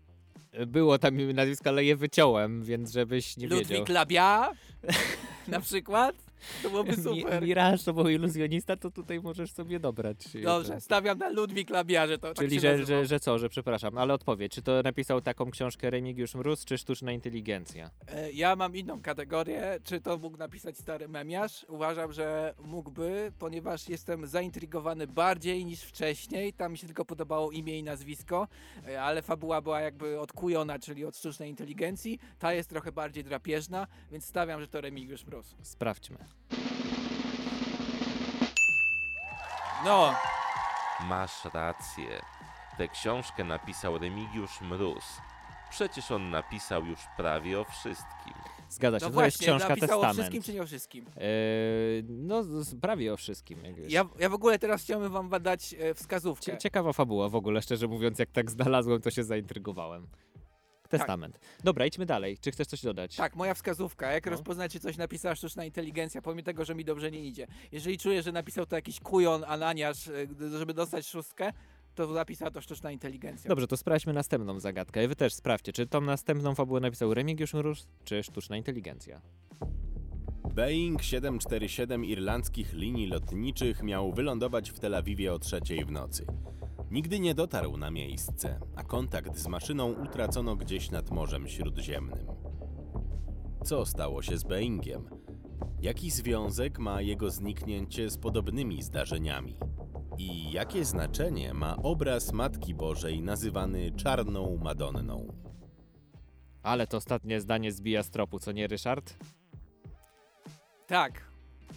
[0.67, 3.59] Było tam imię, nazwisko, ale je wyciąłem, więc żebyś nie wiedział.
[3.59, 4.53] Ludwik Labia?
[5.49, 6.28] na przykład?
[6.63, 7.43] To byłoby Mi- super.
[7.43, 10.17] Miraż to był iluzjonista, to tutaj możesz sobie dobrać.
[10.43, 13.99] Dobrze, stawiam na Ludwik Labia, że to Czyli, tak że, że, że co, że przepraszam,
[13.99, 17.91] ale odpowiedź, czy to napisał taką książkę Remigiusz Mróz, czy sztuczna inteligencja?
[18.09, 19.79] E, Ja mam inną kategorię.
[19.85, 21.67] Czy to mógł napisać stary memiarz?
[21.69, 26.53] Uważam, że mógłby, ponieważ jestem zaintrygowany bardziej niż wcześniej.
[26.53, 28.49] Tam mi się tylko podobało imię i nazwisko,
[28.89, 32.19] e, ale fabuła była jakby od Kujona, czyli od sztucznej inteligencji.
[32.39, 35.55] Ta jest trochę bardziej drapieżna, więc stawiam, że to Remigiusz Mróz.
[35.63, 36.17] Sprawdźmy.
[39.85, 40.15] No,
[41.09, 42.23] Masz rację.
[42.79, 45.05] Tę książkę napisał Remigiusz Mróz.
[45.71, 48.35] Przecież on napisał już prawie o wszystkim.
[48.71, 50.15] Zgadza się, no to jest właśnie, książka napisał o Testament.
[50.19, 51.05] wszystkim czy nie o wszystkim?
[51.17, 51.23] Eee,
[52.09, 52.43] no,
[52.81, 53.59] prawie o wszystkim.
[53.89, 56.45] Ja, ja w ogóle teraz chciałbym wam dać e, wskazówkę.
[56.53, 60.07] Cie- Ciekawa fabuła w ogóle, szczerze mówiąc, jak tak znalazłem, to się zaintrygowałem.
[60.89, 61.41] Testament.
[61.65, 62.39] Dobra, idźmy dalej.
[62.41, 63.17] Czy chcesz coś dodać?
[63.17, 64.13] Tak, moja wskazówka.
[64.13, 64.31] Jak No.
[64.33, 67.47] rozpoznać, czy coś napisała sztuczna inteligencja, pomimo tego, że mi dobrze nie idzie.
[67.73, 71.53] Jeżeli czuję, że napisał to jakiś kujon, ananiasz, e, żeby dostać szóstkę,
[71.95, 73.49] to napisała to sztuczna inteligencja.
[73.49, 75.05] Dobrze, to sprawdźmy następną zagadkę.
[75.05, 79.21] I wy też sprawdźcie, czy tą następną fabułę napisał Remigiusz Mróz, czy sztuczna inteligencja.
[80.55, 86.27] Boeing 747 irlandzkich linii lotniczych miał wylądować w Tel Awiwie o trzeciej w nocy.
[86.91, 92.27] Nigdy nie dotarł na miejsce, a kontakt z maszyną utracono gdzieś nad Morzem Śródziemnym.
[93.65, 95.11] Co stało się z Boeingiem?
[95.81, 99.57] Jaki związek ma jego zniknięcie z podobnymi zdarzeniami?
[100.19, 105.33] I jakie znaczenie ma obraz Matki Bożej nazywany Czarną Madonną?
[106.63, 109.15] Ale to ostatnie zdanie zbija z tropu, co nie, Ryszard?
[110.87, 111.25] Tak.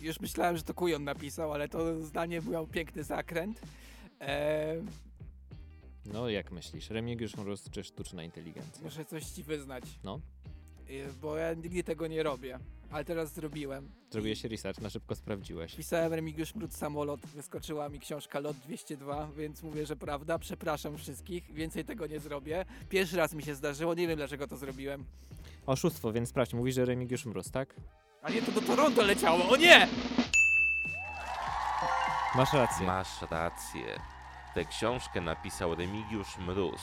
[0.01, 3.61] Już myślałem, że to kujon napisał, ale to zdanie miał piękny zakręt.
[4.21, 4.75] E,
[6.05, 6.89] No, jak myślisz?
[6.89, 8.83] Remigiusz Mróz, czy sztuczna inteligencja?
[8.83, 9.83] muszę coś ci wyznać.
[10.03, 10.19] No.
[10.89, 12.59] E, bo ja nigdy tego nie robię.
[12.91, 13.89] Ale teraz zrobiłem.
[14.11, 15.75] Zrobiłeś research, na szybko sprawdziłeś.
[15.75, 20.39] Pisałem Remigiusz Mróz samolot, wyskoczyła mi książka Lot 202, więc mówię, że prawda.
[20.39, 22.65] Przepraszam wszystkich, więcej tego nie zrobię.
[22.89, 25.05] Pierwszy raz mi się zdarzyło, nie wiem dlaczego to zrobiłem.
[25.65, 27.75] Oszustwo, więc sprawdź, mówisz, że Remigiusz Mróz, tak?
[28.21, 29.87] A nie, to do Toronto leciało, o nie!
[32.35, 32.85] Masz rację.
[32.87, 33.99] Masz rację.
[34.55, 36.81] Tę książkę napisał Remigiusz Mróz.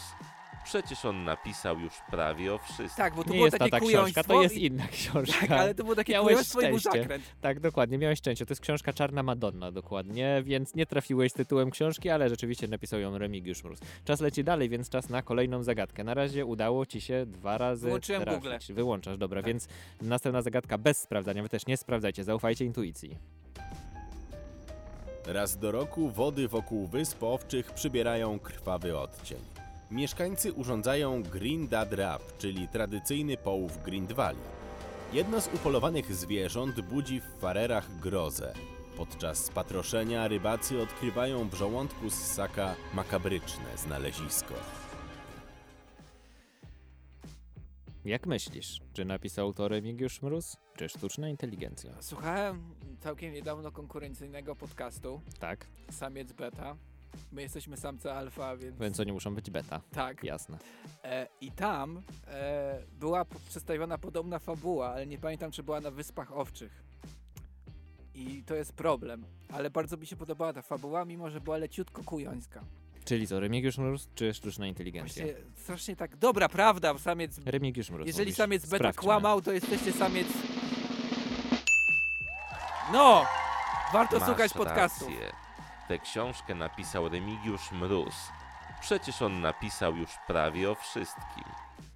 [0.65, 2.89] Przecież on napisał już prawie o wszystkim.
[2.97, 5.41] Tak, bo to Nie było jest takie ta książka, to jest inna książka.
[5.41, 6.91] Tak, ale to było takie Miałeś szczęście.
[6.91, 7.25] zakręt.
[7.41, 8.47] Tak, dokładnie, miałeś szczęście.
[8.47, 13.01] To jest książka Czarna Madonna, dokładnie, więc nie trafiłeś z tytułem książki, ale rzeczywiście napisał
[13.01, 13.79] ją Remigiusz Mróz.
[14.05, 16.05] Czas leci dalej, więc czas na kolejną zagadkę.
[16.05, 18.43] Na razie udało ci się dwa razy Wyłączyłem trafić.
[18.43, 18.75] Google.
[18.75, 19.47] Wyłączasz, dobra, Tak.
[19.47, 19.69] więc
[20.03, 21.43] następna zagadka bez sprawdzania.
[21.43, 23.19] Wy też nie sprawdzajcie, zaufajcie intuicji.
[25.29, 29.39] Raz do roku wody wokół wysp owczych przybierają krwawy odcień.
[29.91, 34.39] Mieszkańcy urządzają Green Dad Rap, czyli tradycyjny połów Grindwali.
[35.13, 38.53] Jedno z upolowanych zwierząt budzi w farerach grozę.
[38.97, 44.55] Podczas patroszenia rybacy odkrywają w żołądku ssaka makabryczne znalezisko.
[48.05, 51.95] Jak myślisz, czy napisał to Remigiusz Mróz, czy sztuczna inteligencja?
[52.01, 55.67] Słuchałem całkiem niedawno konkurencyjnego podcastu Tak.
[55.91, 56.77] Samiec Beta
[57.33, 58.79] My jesteśmy samce alfa, więc...
[58.79, 59.81] Więc oni muszą być beta.
[59.93, 60.25] Tak.
[60.25, 60.59] Jasne.
[61.05, 66.33] E, I tam e, była przedstawiona podobna fabuła, ale nie pamiętam, czy była na Wyspach
[66.33, 66.83] Owczych.
[68.15, 69.25] I to jest problem.
[69.53, 72.65] Ale bardzo mi się podobała ta fabuła, mimo że była leciutko kujońska.
[73.09, 75.25] Czyli co, Remigiusz Mróz czy sztuczna inteligencja?
[75.25, 77.41] Właśnie strasznie tak, dobra prawda, samiec...
[77.47, 78.37] Remigiusz Mróz Jeżeli mówisz.
[78.37, 79.03] samiec beta Sprawdźmy.
[79.03, 80.27] kłamał, to jesteście samiec...
[82.93, 83.25] No!
[83.93, 85.09] Warto Masz słuchać podcastów.
[85.09, 85.33] Rację.
[85.89, 88.15] Tę książkę napisał Remigiusz Mróz.
[88.81, 91.45] Przecież on napisał już prawie o wszystkim.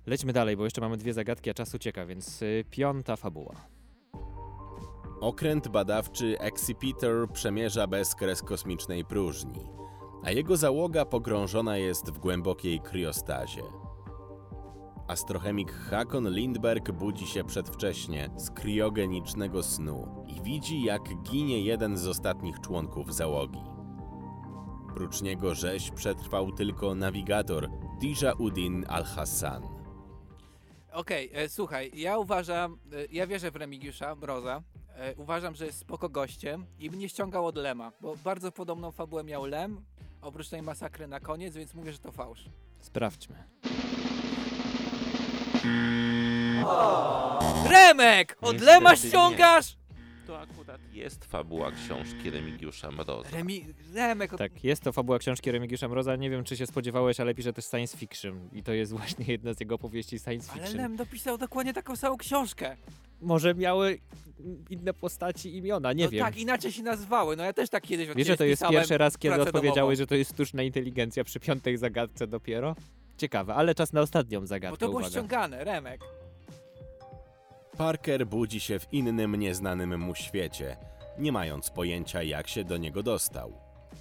[0.07, 3.55] Lećmy dalej, bo jeszcze mamy dwie zagadki, a czas ucieka, więc y, piąta fabuła.
[5.21, 9.61] Okręt badawczy Excipeter przemierza bezkres kosmicznej próżni,
[10.25, 13.63] a jego załoga pogrążona jest w głębokiej kriostazie.
[15.09, 22.07] Astrochemik Hakon Lindberg budzi się przedwcześnie z kriogenicznego snu i widzi, jak ginie jeden z
[22.07, 23.61] ostatnich członków załogi.
[24.95, 27.69] Prócz niego rzeź przetrwał tylko nawigator
[28.01, 29.63] Dijauddin al-Hassan.
[30.93, 34.63] Okej, e, słuchaj, ja uważam, e, ja wierzę w Remigiusza Mroza.
[34.97, 39.25] E, uważam, że jest spoko gościem i mnie ściągał od Lema, bo bardzo podobną fabułę
[39.25, 39.85] miał Lem,
[40.23, 42.45] oprócz tej masakry na koniec, więc mówię, że to fałsz.
[42.81, 43.45] Sprawdźmy.
[47.71, 48.37] Remek!
[48.41, 48.97] Od Niestety Lema nie.
[48.97, 49.77] ściągasz!
[50.33, 53.31] To akurat jest fabuła książki Remigiusza Mroza.
[53.31, 53.67] Remi...
[53.95, 54.37] Remek.
[54.39, 56.17] Tak, jest to fabuła książki Remigiusza Mroza.
[56.17, 58.49] Nie wiem, czy się spodziewałeś, ale pisze też science fiction.
[58.53, 60.81] I to jest właśnie jedna z jego opowieści science ale fiction.
[60.81, 62.77] Lem dopisał dokładnie taką samą książkę.
[63.21, 63.99] Może miały
[64.71, 66.25] inne postaci i imiona, nie no wiem.
[66.25, 67.37] tak, inaczej się nazywały.
[67.37, 69.95] No ja też tak kiedyś Wiesz, że to jest pierwszy raz, kiedy domową.
[69.95, 72.77] że to jest sztuczna inteligencja przy piątej zagadce dopiero?
[73.17, 75.11] Ciekawe, ale czas na ostatnią zagadkę, Bo to było uwaga.
[75.11, 76.01] ściągane, Remek.
[77.77, 80.77] Parker budzi się w innym, nieznanym mu świecie,
[81.19, 83.53] nie mając pojęcia, jak się do niego dostał.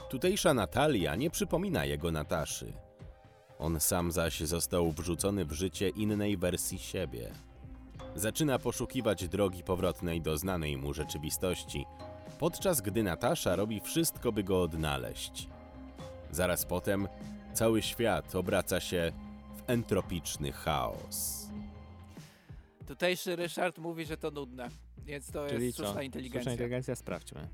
[0.10, 2.74] Tutejsza Natalia nie przypomina jego Nataszy.
[3.60, 7.32] On sam zaś został wrzucony w życie innej wersji siebie.
[8.16, 11.86] Zaczyna poszukiwać drogi powrotnej do znanej mu rzeczywistości,
[12.40, 15.48] podczas gdy Natasza robi wszystko, by go odnaleźć.
[16.32, 17.08] Zaraz potem
[17.54, 19.12] cały świat obraca się
[19.56, 21.41] w entropiczny chaos.
[22.92, 24.70] Tutejszy Ryszard mówi, że to nudne.
[24.98, 25.84] Więc to Czyli jest co?
[25.84, 26.42] sztuczna inteligencja.
[26.42, 27.48] Sztuczna inteligencja, sprawdźmy.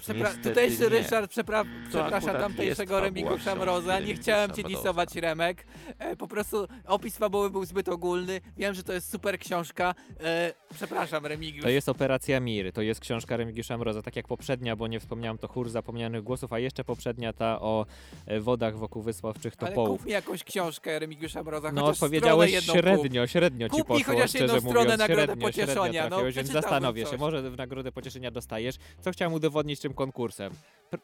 [0.00, 0.88] Przepra- Niestety tutejszy nie.
[0.88, 4.00] Ryszard przepra- To przeprasza akurat tamtejszego Remigiusza Mroza.
[4.00, 5.66] Nie chciałem cię disować, Remek.
[5.98, 8.40] E, po prostu opis fabuły był zbyt ogólny.
[8.56, 9.94] Wiem, że to jest super książka.
[10.20, 11.62] E, przepraszam, Remigiusz.
[11.62, 15.38] To jest Operacja Mir, to jest książka Remigiusza Mroza, tak jak poprzednia, bo nie wspomniałem,
[15.38, 17.86] to Chór Zapomnianych Głosów, a jeszcze poprzednia ta o
[18.26, 19.98] e, wodach wokół Wysławczych Ale Topołów.
[19.98, 23.84] kup mi jakąś książkę Remigiusza Mroza, No chociaż stronę jedną średnio, średnio ci Kup mi
[23.84, 27.50] poszło, chociaż szczerze jedną stronę mówiąc, Nagrodę średnio, Pocieszenia, średnio no, więc zastanowię się, może
[27.50, 28.76] w Nagrodę Pocieszenia dostajesz.
[29.00, 30.52] Co chciałem udowodnić konkursem?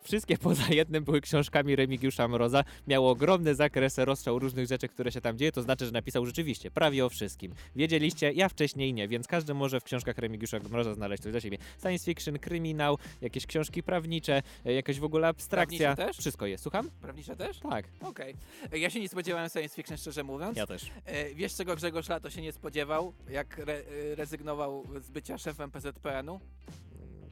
[0.02, 5.20] Wszystkie poza jednym były książkami Remigiusza Mroza, miało ogromny zakres rozstrzał różnych rzeczy, które się
[5.20, 7.52] tam dzieje, to znaczy, że napisał rzeczywiście prawie o wszystkim.
[7.76, 11.58] Wiedzieliście, ja wcześniej nie, więc każdy może w książkach Remigiusza Mroza znaleźć coś dla siebie.
[11.82, 15.78] Science fiction, kryminał, jakieś książki prawnicze, e, jakaś w ogóle abstrakcja.
[15.78, 16.16] Prawnicze też?
[16.18, 16.90] Wszystko jest, słucham?
[17.00, 17.58] Prawnicze też?
[17.58, 17.84] Tak.
[18.00, 18.34] Okej.
[18.72, 20.56] E, Ja się nie spodziewałem science fiction, szczerze mówiąc.
[20.56, 20.90] Ja też.
[21.04, 23.82] E, Wiesz, czego Grzegorz Lato się nie spodziewał, jak re,
[24.16, 26.40] rezygnował z bycia szefem PZPN-u?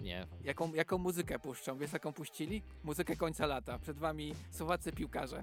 [0.04, 0.26] Nie.
[0.44, 1.78] Jaką, jaką muzykę puszczą?
[1.78, 2.62] Wiesz, jaką puścili?
[2.84, 3.78] Muzykę końca lata.
[3.78, 5.42] Przed wami Słowacy piłkarze.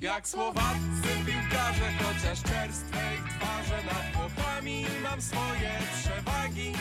[0.00, 6.72] Jak słowaccy piłkarze, chociaż czerstwej twarze nad chłopami mam swoje przewagi.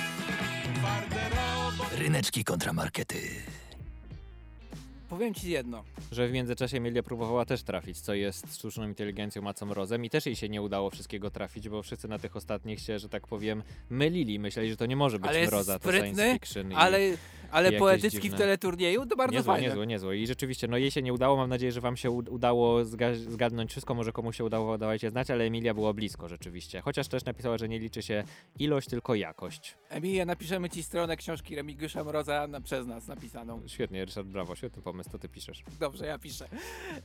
[0.75, 1.95] Twarde roboty.
[1.95, 3.17] Ryneczki kontramarkety.
[5.09, 5.83] Powiem ci jedno.
[6.11, 10.25] Że w międzyczasie Emilia próbowała też trafić, co jest sztuczną inteligencją Macą Rozem i też
[10.25, 13.63] jej się nie udało wszystkiego trafić, bo wszyscy na tych ostatnich się, że tak powiem,
[13.89, 14.39] mylili.
[14.39, 16.71] Myśleli, że to nie może być Ale Mroza, to science sprytny, fiction.
[16.71, 17.17] i- ale, ale i
[17.63, 19.67] jakieś poetycki w dziwne- teleturnieju to bardzo niezłe, fajne.
[19.67, 20.17] Niezłe, niezłe.
[20.17, 21.37] I rzeczywiście, no jej się nie udało.
[21.37, 23.93] Mam nadzieję, że wam się udało zga- zgadnąć wszystko.
[23.93, 26.81] Może komuś się udało, dawajcie znać, ale Emilia była blisko rzeczywiście.
[26.81, 28.23] Chociaż też napisała, że nie liczy się
[28.59, 29.77] ilość, tylko jakość.
[29.89, 33.61] Emilia, napiszemy ci stronę książki Remigiusza Mroza na, przez nas napisaną.
[33.67, 35.63] Świetnie, Ryszard, brawo, świetny pomysł, to ty piszesz.
[35.79, 36.47] Dobrze, ja piszę.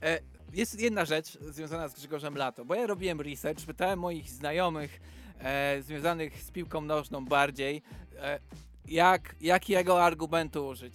[0.03, 0.19] E,
[0.53, 5.01] jest jedna rzecz związana z Grzegorzem Lato, bo ja robiłem research, pytałem moich znajomych
[5.41, 7.83] e, związanych z piłką nożną bardziej,
[8.19, 8.39] e,
[8.85, 10.95] jak, jakiego argumentu użyć.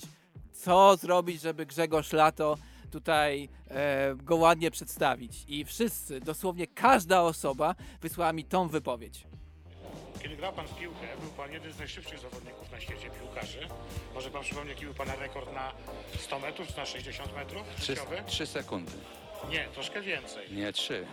[0.52, 2.58] Co zrobić, żeby Grzegorz Lato
[2.91, 5.43] tutaj e, go ładnie przedstawić.
[5.48, 9.28] I wszyscy, dosłownie każda osoba wysłała mi tą wypowiedź.
[10.21, 13.67] Kiedy grał pan w piłkę, był pan jeden z najszybszych zawodników na świecie piłkarzy.
[14.13, 15.71] Może pan przypomnieć, jaki był pana rekord na
[16.19, 17.63] 100 metrów czy na 60 metrów?
[17.76, 18.24] Trzy, życiowy?
[18.28, 18.91] trzy sekundy.
[19.50, 20.54] Nie, troszkę więcej.
[20.54, 21.06] Nie trzy.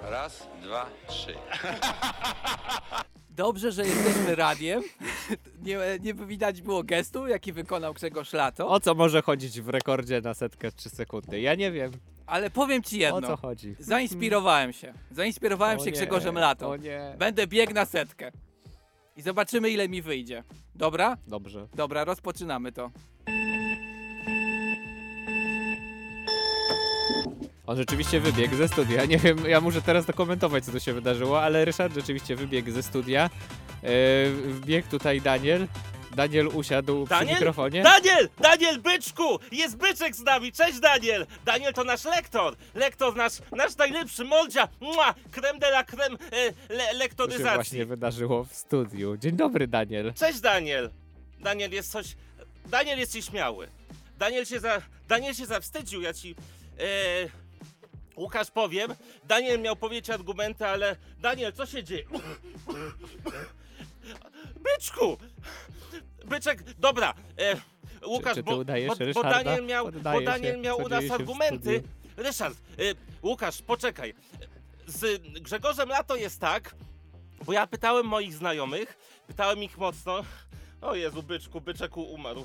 [0.00, 1.34] Raz, dwa, trzy.
[3.36, 4.82] Dobrze, że jesteśmy radiem,
[5.66, 8.68] nie, nie widać było gestu, jaki wykonał Grzegorz Lato.
[8.68, 11.40] O co może chodzić w rekordzie na setkę 3 sekundy?
[11.40, 11.92] Ja nie wiem.
[12.26, 13.18] Ale powiem ci jedno.
[13.18, 13.76] O co chodzi?
[13.78, 14.94] Zainspirowałem się.
[15.10, 16.70] Zainspirowałem O się nie, Grzegorzem Lato.
[16.70, 17.14] o nie.
[17.18, 18.32] Będę biegł na setkę.
[19.16, 20.42] I zobaczymy, ile mi wyjdzie.
[20.74, 21.16] Dobra?
[21.26, 21.68] Dobrze.
[21.74, 22.90] Dobra, rozpoczynamy to.
[27.66, 29.04] On rzeczywiście wybiegł ze studia.
[29.04, 32.82] Nie wiem, ja muszę teraz dokumentować, co tu się wydarzyło, ale Ryszard rzeczywiście wybiegł ze
[32.82, 33.30] studia.
[33.82, 33.90] Yy,
[34.52, 35.66] wbiegł tutaj Daniel.
[36.14, 37.34] Daniel usiadł przy Daniel?
[37.34, 37.82] mikrofonie.
[37.82, 38.28] Daniel!
[38.40, 39.38] Daniel, byczku!
[39.52, 40.52] Jest byczek z nami!
[40.52, 41.26] Cześć, Daniel!
[41.44, 42.56] Daniel to nasz lektor!
[42.74, 44.68] Lektor nasz, nasz najlepszy, Moldzia!
[44.80, 45.14] Mua!
[45.30, 47.54] Creme de la creme e, le, Co się lektoryzacji!
[47.54, 49.16] właśnie wydarzyło w studiu.
[49.16, 50.14] Dzień dobry, Daniel.
[50.14, 50.90] Cześć, Daniel!
[51.40, 52.06] Daniel jest coś...
[52.66, 53.68] Daniel jest nieśmiały.
[54.18, 54.82] Daniel się za...
[55.08, 56.34] Daniel się zawstydził, ja ci...
[56.78, 57.43] E,
[58.16, 58.94] Łukasz powiem.
[59.24, 60.96] Daniel miał powiedzieć argumenty, ale...
[61.18, 62.04] Daniel, co się dzieje?
[64.56, 65.18] Byczku!
[66.24, 67.14] Byczek, dobra.
[67.38, 67.56] E,
[68.06, 69.22] Łukasz, czy ty bo, udajesz bo, bo?
[69.22, 71.82] Daniel miał, bo Daniel się, miał u nas argumenty.
[72.16, 72.82] Ryszard, e,
[73.22, 74.14] Łukasz, poczekaj.
[74.86, 76.74] Z Grzegorzem Lato jest tak,
[77.44, 78.96] bo ja pytałem moich znajomych,
[79.26, 80.24] pytałem ich mocno.
[80.84, 82.44] O Jezu, byczku, byczek umarł.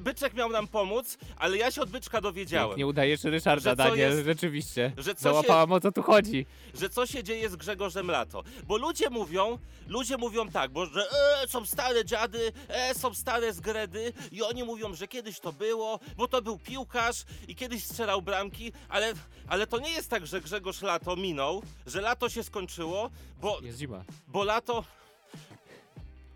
[0.00, 2.78] Byczek miał nam pomóc, ale ja się od byczka dowiedziałem.
[2.78, 4.92] Nie udajesz Ryszarda, Że Daniel, jest- rzeczywiście.
[4.98, 6.46] że co Załapałam o co tu chodzi.
[6.74, 8.42] że co się dzieje z Grzegorzem Lato.
[8.66, 9.58] Bo ludzie mówią,
[9.88, 11.06] ludzie mówią tak, bo że
[11.42, 16.00] e, są stare dziady, e, są stare zgredy i oni mówią, że kiedyś to było,
[16.16, 19.12] bo to był piłkarz i kiedyś strzelał bramki, ale,
[19.48, 23.10] ale to nie jest tak, że Grzegorz Lato minął, że lato się skończyło,
[23.40, 24.04] bo, Jest zima.
[24.28, 24.84] bo lato...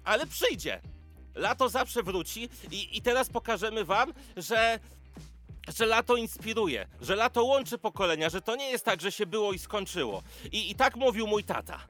[0.04, 0.80] Ale przyjdzie.
[1.36, 4.80] Lato zawsze wróci i, i teraz pokażemy wam, że
[5.76, 9.52] że lato inspiruje, że lato łączy pokolenia, że to nie jest tak, że się było
[9.52, 10.22] i skończyło.
[10.52, 11.80] I, i tak mówił mój tata.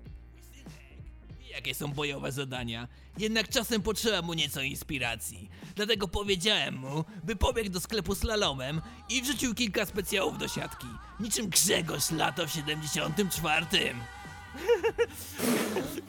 [1.50, 2.88] Jakie są bojowe zadania?
[3.18, 5.50] Jednak czasem potrzeba mu nieco inspiracji.
[5.74, 10.86] Dlatego powiedziałem mu, by pobiegł do sklepu slalomem i wrzucił kilka specjałów do siatki.
[11.20, 13.66] Niczym Grzegorz lato w 74.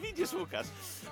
[0.04, 0.68] Widzisz, Łukasz?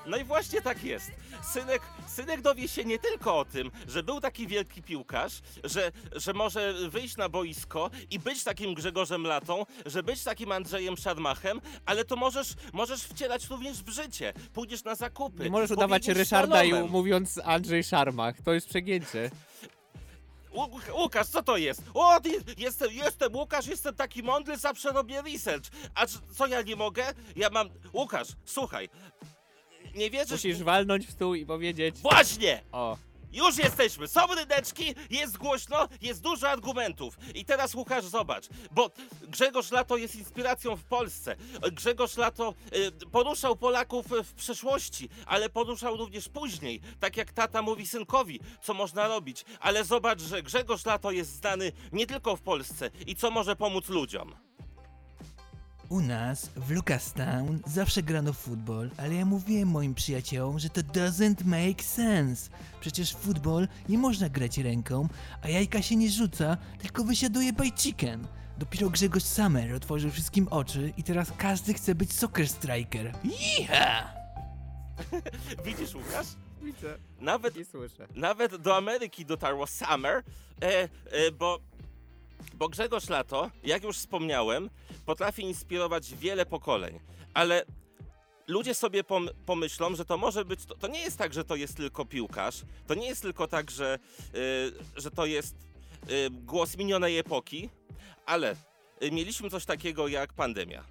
[0.07, 1.11] No i właśnie tak jest.
[1.53, 6.33] Synek, synek dowie się nie tylko o tym, że był taki wielki piłkarz, że, że
[6.33, 12.05] może wyjść na boisko i być takim Grzegorzem Latą, że być takim Andrzejem Szarmachem, ale
[12.05, 14.33] to możesz, możesz wcielać również w życie.
[14.53, 15.43] Pójdziesz na zakupy.
[15.43, 18.41] Nie możesz udawać Ryszarda i mówiąc Andrzej Szarmach.
[18.41, 19.31] To jest przegięcie.
[20.53, 21.81] Łu- Łukasz, co to jest?
[21.93, 25.65] O, ty- jestem, jestem Łukasz, jestem taki mądry, zawsze robię research.
[25.95, 27.13] A co ja nie mogę?
[27.35, 27.69] Ja mam...
[27.93, 28.89] Łukasz, słuchaj.
[29.95, 30.31] Nie wierzysz...
[30.31, 31.95] Musisz walnąć w stół i powiedzieć...
[31.95, 32.61] Właśnie!
[32.71, 32.97] O.
[33.35, 37.17] Już jesteśmy, są ryneczki, jest głośno, jest dużo argumentów.
[37.33, 38.91] I teraz Łukasz zobacz, bo
[39.21, 41.35] Grzegorz Lato jest inspiracją w Polsce.
[41.71, 46.81] Grzegorz Lato y, poruszał Polaków w przeszłości, ale poruszał również później.
[46.99, 49.45] Tak jak tata mówi synkowi, co można robić.
[49.59, 53.89] Ale zobacz, że Grzegorz Lato jest znany nie tylko w Polsce i co może pomóc
[53.89, 54.35] ludziom.
[55.89, 60.81] U nas, w Lucastown, zawsze grano w futbol, ale ja mówiłem moim przyjaciołom, że to
[60.81, 62.49] doesn't make sense.
[62.81, 65.07] Przecież w futbol nie można grać ręką,
[65.41, 68.27] a jajka się nie rzuca, tylko wysiaduje by chicken.
[68.57, 73.11] Dopiero Grzegorz Summer otworzył wszystkim oczy i teraz każdy chce być soccer striker.
[73.23, 74.13] Jiha!
[75.65, 76.27] Widzisz, Łukasz?
[76.61, 76.97] Widzę.
[77.21, 78.07] Nawet, I słyszę.
[78.15, 80.23] nawet do Ameryki dotarło Summer,
[80.61, 81.59] e, e, bo,
[82.53, 84.69] bo Grzegorz Lato, jak już wspomniałem,
[85.05, 86.99] potrafi inspirować wiele pokoleń,
[87.33, 87.65] ale
[88.47, 91.55] ludzie sobie pom pomyślą, że to może być, to, to nie jest tak, że to
[91.55, 93.99] jest tylko piłkarz, to nie jest tylko tak, że,
[94.33, 97.69] e, że to jest e, głos minionej epoki,
[98.25, 98.55] ale
[98.99, 100.83] e, mieliśmy coś takiego jak pandemia.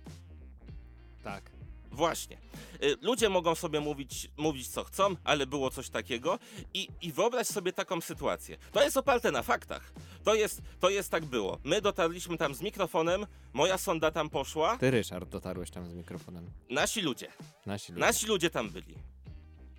[1.25, 1.54] Tak.
[1.95, 2.39] Właśnie.
[2.83, 6.39] Y, Ludzie mogą sobie mówić, mówić co chcą, ale było coś takiego
[6.75, 8.57] i, i wyobraź sobie taką sytuację.
[8.73, 9.93] To jest oparte na faktach.
[10.25, 11.59] To jest, to jest tak było.
[11.65, 16.51] My dotarliśmy tam z mikrofonem, moja sonda tam poszła, Ty, Ryszard, dotarłeś tam z mikrofonem.
[16.71, 17.29] nasi ludzie,
[17.67, 18.07] Nasi ludzie.
[18.07, 18.95] nasi ludzie tam byli.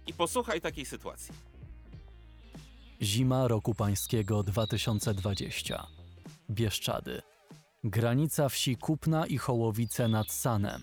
[0.08, 1.34] I posłuchaj takiej sytuacji.
[3.02, 5.88] Zima roku pańskiego 2020.
[6.50, 7.22] Bieszczady.
[7.84, 10.82] Granica wsi Kupna i Hołowice nad Sanem.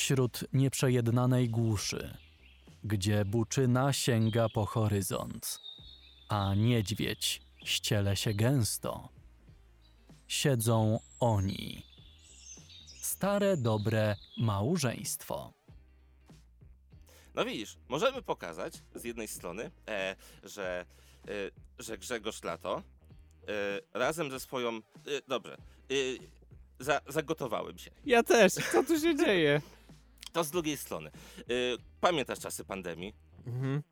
[0.00, 2.16] Wśród nieprzejednanej głuszy,
[2.84, 5.60] gdzie buczyna sięga po horyzont,
[6.28, 9.08] a niedźwiedź ściele się gęsto,
[10.28, 11.82] siedzą oni.
[13.00, 15.52] Stare, dobre małżeństwo.
[17.34, 20.86] No widzisz, możemy pokazać z jednej strony, e, że,
[21.28, 21.30] e,
[21.78, 22.82] że Grzegorz Lato
[23.48, 24.76] e, razem ze swoją...
[24.76, 24.80] E,
[25.28, 25.56] dobrze,
[25.90, 25.94] e,
[26.78, 27.90] za, zagotowałem się.
[28.06, 28.52] Ja też.
[28.72, 29.60] Co tu się dzieje?
[30.32, 31.10] To z drugiej strony.
[31.50, 33.14] Y, pamiętasz czasy pandemii?
[33.46, 33.82] Mhm.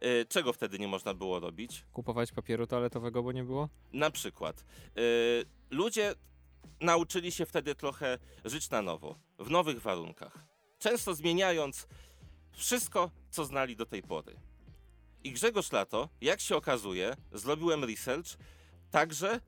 [0.00, 1.84] E, czego wtedy nie można było robić?
[1.92, 3.68] Kupować papieru toaletowego, bo nie było?
[3.92, 4.64] Na przykład,
[4.96, 5.00] e,
[5.70, 6.14] ludzie
[6.80, 10.44] nauczyli się wtedy trochę żyć na nowo, w nowych warunkach,
[10.78, 11.86] często zmieniając
[12.52, 14.36] wszystko, co znali do tej pory.
[15.24, 18.28] I Grzegorz Lato, jak się okazuje, zrobiłem research,
[18.90, 19.40] także, e,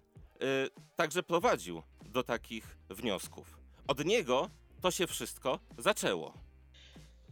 [0.96, 3.58] także prowadził do takich wniosków.
[3.86, 4.50] Od niego
[4.82, 6.38] to się wszystko zaczęło.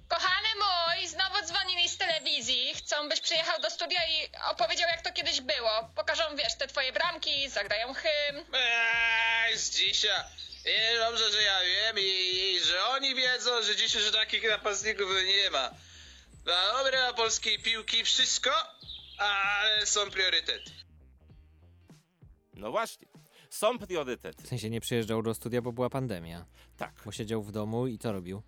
[0.08, 2.74] Kochany mój, znowu dzwonili z telewizji.
[2.74, 5.90] Chcą, byś przyjechał do studia i opowiedział, jak to kiedyś było.
[5.96, 8.44] Pokażą, wiesz, te twoje bramki, zagrają hymn.
[8.54, 10.24] Eee, z dzisiaj.
[10.64, 15.08] I dobrze, że ja wiem i, i że oni wiedzą, że dzisiaj że takich napastników
[15.26, 15.70] nie ma.
[16.44, 18.50] Dla dobra polskiej piłki wszystko,
[19.18, 20.70] ale są priorytety.
[22.54, 23.08] No właśnie,
[23.50, 24.42] są priorytety.
[24.42, 26.46] W sensie nie przyjeżdżał do studia, bo była pandemia.
[26.80, 26.92] Tak.
[27.04, 28.42] Bo siedział w domu i co robił?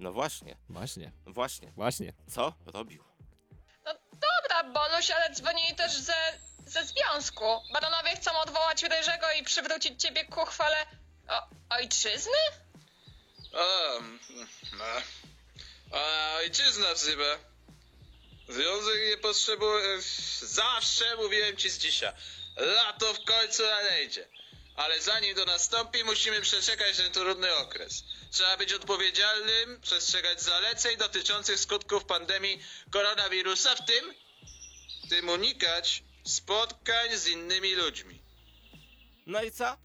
[0.00, 1.12] No właśnie, Właśnie.
[1.26, 1.72] właśnie.
[1.76, 2.12] Właśnie.
[2.30, 3.04] Co robił?
[3.84, 6.14] No dobra, Boluś, ale dzwonili też ze,
[6.66, 7.44] ze związku.
[7.72, 10.76] Baronowie chcą odwołać Ryżego i przywrócić ciebie ku chwale
[11.28, 12.38] o, ojczyzny?
[13.52, 14.18] Mm,
[14.78, 14.84] no.
[15.98, 17.38] A ojczyzna wzywa.
[18.48, 19.98] Związek nie potrzebuje...
[20.42, 22.12] Zawsze mówiłem ci z dzisiaj.
[22.56, 24.28] Lato w końcu nadejdzie.
[24.78, 28.04] Ale zanim to nastąpi, musimy przeczekać ten trudny okres.
[28.30, 32.60] Trzeba być odpowiedzialnym, przestrzegać zaleceń dotyczących skutków pandemii
[32.90, 34.14] koronawirusa, w tym,
[35.04, 38.22] w tym unikać spotkań z innymi ludźmi.
[39.26, 39.76] No i co?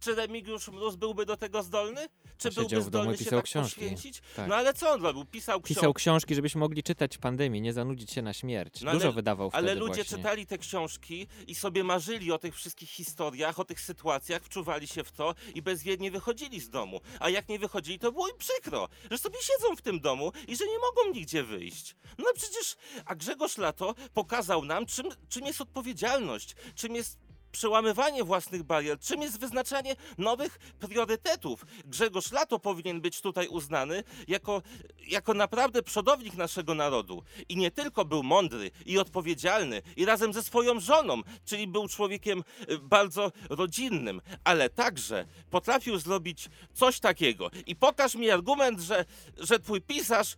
[0.00, 2.08] Czy Remigiusz Mróz byłby do tego zdolny?
[2.38, 3.80] Czy Siedział byłby w domu zdolny się tak książki.
[3.80, 4.22] poświęcić?
[4.36, 4.48] Tak.
[4.48, 5.24] No ale co on robił?
[5.24, 5.74] Pisał książki.
[5.74, 8.80] Pisał książki, żebyśmy mogli czytać w pandemii, nie zanudzić się na śmierć.
[8.82, 10.16] No Dużo ale- wydawał wtedy Ale ludzie właśnie.
[10.16, 15.04] czytali te książki i sobie marzyli o tych wszystkich historiach, o tych sytuacjach, wczuwali się
[15.04, 17.00] w to i bezwiednie wychodzili z domu.
[17.20, 20.56] A jak nie wychodzili, to było im przykro, że sobie siedzą w tym domu i
[20.56, 21.96] że nie mogą nigdzie wyjść.
[22.18, 27.18] No przecież, a Grzegorz Lato pokazał nam, czym, czym jest odpowiedzialność, czym jest
[27.56, 31.66] przełamywanie własnych barier, czym jest wyznaczanie nowych priorytetów.
[31.84, 34.62] Grzegorz Lato powinien być tutaj uznany jako,
[35.08, 37.22] jako naprawdę przodownik naszego narodu.
[37.48, 42.44] I nie tylko był mądry i odpowiedzialny i razem ze swoją żoną, czyli był człowiekiem
[42.70, 47.50] y, bardzo rodzinnym, ale także potrafił zrobić coś takiego.
[47.66, 49.04] I pokaż mi argument, że,
[49.38, 50.36] że twój pisarz y,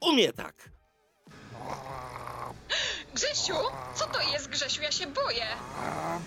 [0.00, 0.70] umie tak.
[3.14, 3.54] Grzesiu,
[3.94, 4.82] co to jest, Grzesiu?
[4.82, 5.46] Ja się boję.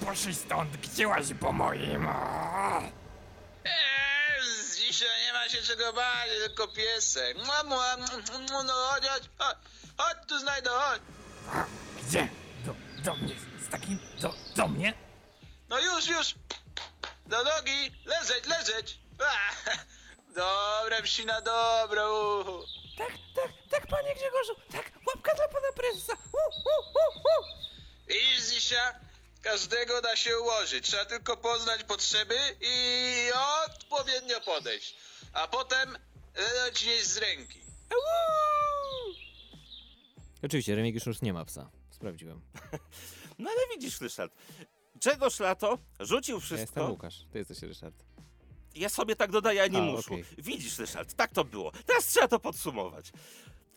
[0.05, 2.07] Poszli stąd, gdzie łazi po moim?
[2.07, 2.91] Eee,
[4.43, 7.37] z dzisiaj nie ma się czego bać, tylko piesek.
[7.45, 8.07] Mua, mua, mua,
[8.67, 9.57] no chodź, chodź, chodź,
[9.97, 11.01] chodź tu znajdę, chodź.
[12.07, 12.27] Gdzie?
[12.65, 13.35] Do, do mnie,
[13.67, 14.93] z takim, do, do mnie?
[15.69, 16.35] No już, już.
[17.25, 18.99] Do nogi, leżeć, leżeć.
[20.35, 22.09] Dobre, psina, dobra.
[22.09, 22.63] uhu.
[22.99, 26.13] Tak, tak, tak, panie Grzegorzu, tak, łapka dla pana prezesa.
[26.13, 27.45] Uh, uh, uh, uh.
[28.15, 28.93] Iż dzisiaj
[29.41, 30.85] każdego da się ułożyć.
[30.85, 33.31] Trzeba tylko poznać potrzeby i
[33.65, 34.95] odpowiednio podejść.
[35.33, 35.97] A potem
[36.85, 37.59] jeść z ręki.
[40.43, 41.69] Oczywiście, Remigiusz już nie ma psa.
[41.89, 42.41] Sprawdziłem.
[43.39, 44.33] No ale widzisz, Ryszard,
[44.95, 46.61] Grzegorz Lato rzucił Ja wszystko.
[46.61, 47.95] jestem Łukasz, ty jesteś Ryszard.
[48.75, 50.11] Ja sobie tak dodaję, a nie A, muszę.
[50.11, 50.25] okej.
[50.37, 51.71] Widzisz, Ryszard, tak to było.
[51.85, 53.11] Teraz trzeba to podsumować.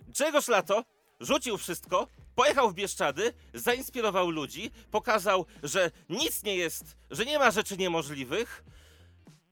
[0.09, 0.85] Grzegorz Lato
[1.21, 7.51] rzucił wszystko, pojechał w Bieszczady, zainspirował ludzi, pokazał, że nic nie jest, że nie ma
[7.51, 8.65] rzeczy niemożliwych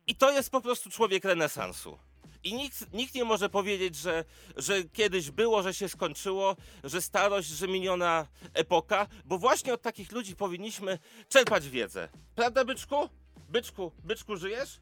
[0.06, 1.98] i to jest po prostu człowiek renesansu.
[2.44, 4.24] I nikt, nikt nie może powiedzieć, że,
[4.56, 10.12] że kiedyś było, że się skończyło, że starość, że miniona epoka, bo właśnie od takich
[10.12, 12.08] ludzi powinniśmy czerpać wiedzę.
[12.34, 13.08] Prawda, byczku?
[13.48, 14.80] Byczku, byczku, żyjesz?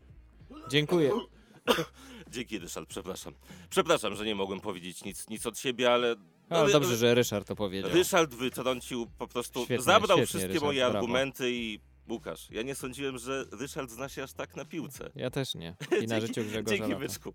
[0.70, 1.10] Dziękuję.
[2.30, 3.34] Dzięki, Ryszard, przepraszam.
[3.70, 6.16] Przepraszam, że nie mogłem powiedzieć nic, nic od siebie, ale...
[6.50, 7.90] Ale Ry- dobrze, że Ryszard to powiedział.
[7.90, 10.98] Ryszard wytrącił po prostu, Świetnie, zabrał świetnie, wszystkie Ryszard, moje brawo.
[10.98, 11.80] argumenty i...
[12.08, 15.10] Łukasz, ja nie sądziłem, że Ryszard zna się aż tak na piłce.
[15.14, 15.76] Ja też nie.
[16.04, 17.00] I na życiu Grzegorza Dzięki, Lata.
[17.00, 17.34] Byczku.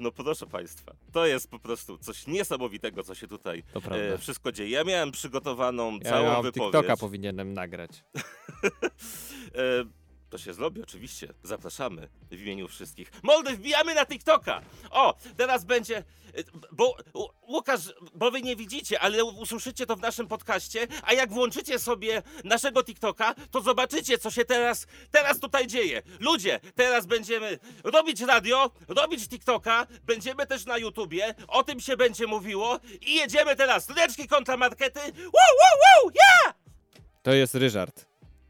[0.00, 4.70] No proszę Państwa, to jest po prostu coś niesamowitego, co się tutaj e, wszystko dzieje.
[4.70, 6.72] Ja miałem przygotowaną Ja całą wypowiedź.
[6.72, 7.90] TikToka powinienem nagrać.
[9.54, 9.84] E,
[10.30, 11.28] to się zrobi, oczywiście.
[11.42, 13.10] Zapraszamy w imieniu wszystkich.
[13.22, 14.62] Moldy, wbijamy na TikToka!
[14.90, 15.96] O, teraz będzie.
[15.96, 16.02] e,
[16.72, 16.96] Bo
[17.48, 17.80] Łukasz,
[18.14, 22.84] bo wy nie widzicie, ale usłyszycie to w naszym podcaście, a jak włączycie sobie naszego
[22.84, 26.02] TikToka, to zobaczycie, co się teraz, teraz tutaj dzieje.
[26.20, 32.26] Ludzie, teraz będziemy robić radio, robić TikToka, będziemy też na YouTubie, o tym się będzie
[32.26, 33.88] mówiło i jedziemy teraz.
[33.96, 35.00] Leczki kontra markety.
[35.00, 35.12] Wow,
[35.60, 36.54] wow, wow, yeah!
[37.22, 38.06] To jest Ryszard.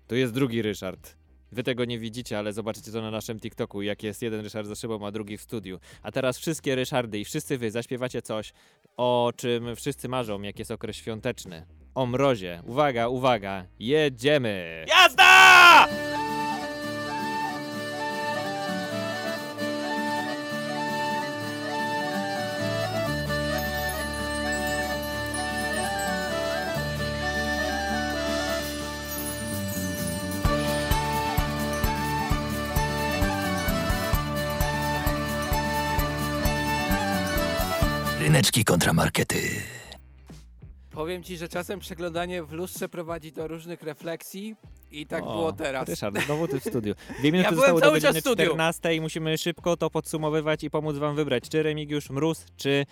[0.07, 1.20] To jest drugi Ryszard.
[1.53, 4.75] Wy tego nie widzicie, ale zobaczycie to na naszym TikToku, jak jest jeden Ryszard za
[4.75, 5.79] szybą, a drugi w studiu.
[6.03, 8.53] A teraz wszystkie Ryszardy i wszyscy wy zaśpiewacie coś,
[8.97, 11.67] o czym wszyscy marzą, jak jest okres świąteczny.
[11.95, 12.63] O mrozie.
[12.67, 14.85] Uwaga, uwaga, jedziemy!
[14.89, 16.20] Jazda!
[38.41, 39.37] Ryneczki kontramarkety.
[40.91, 44.57] Powiem ci, że czasem przeglądanie w lustrze prowadzi do różnych refleksji
[44.91, 45.89] i tak O, było teraz.
[45.89, 46.95] Ryszard, znowu ty w studiu.
[47.19, 48.47] Dwie minuty Ja byłem zostały do godziny w studiu.
[48.47, 52.87] 14 i musimy szybko to podsumowywać i pomóc wam wybrać, czy Remigiusz Mróz, czy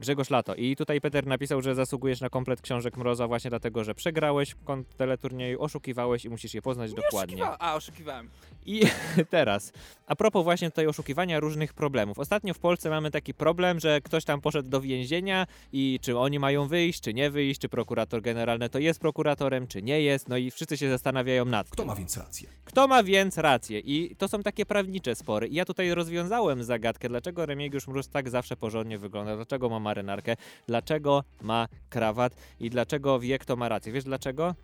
[0.00, 0.54] Grzegorz Lato.
[0.54, 4.54] I tutaj Peter napisał, że zasługujesz na komplet książek Mroza właśnie dlatego, że przegrałeś
[4.88, 7.36] w teleturnieju, oszukiwałeś i musisz je poznać dokładnie.
[7.36, 8.30] Oszukiwa- A, oszukiwałem.
[8.66, 8.80] I
[9.30, 9.72] teraz,
[10.06, 12.18] a propos właśnie tutaj oszukiwania różnych problemów.
[12.18, 16.38] Ostatnio w Polsce mamy taki problem, że ktoś tam poszedł do więzienia i czy oni
[16.38, 20.36] mają wyjść, czy nie wyjść, czy prokurator generalny to jest prokuratorem, czy nie jest, no
[20.36, 21.86] i wszyscy się zastanawiają nad Kto tym.
[21.86, 22.48] ma więc rację?
[22.64, 23.78] Kto ma więc rację?
[23.80, 25.48] I to są takie prawnicze spory.
[25.48, 30.36] I ja tutaj rozwiązałem zagadkę, dlaczego Remigiusz Mróz tak zawsze porządnie wygląda, dlaczego ma marynarkę,
[30.66, 33.92] dlaczego ma krawat i dlaczego wie, kto ma rację.
[33.92, 34.54] Wiesz dlaczego?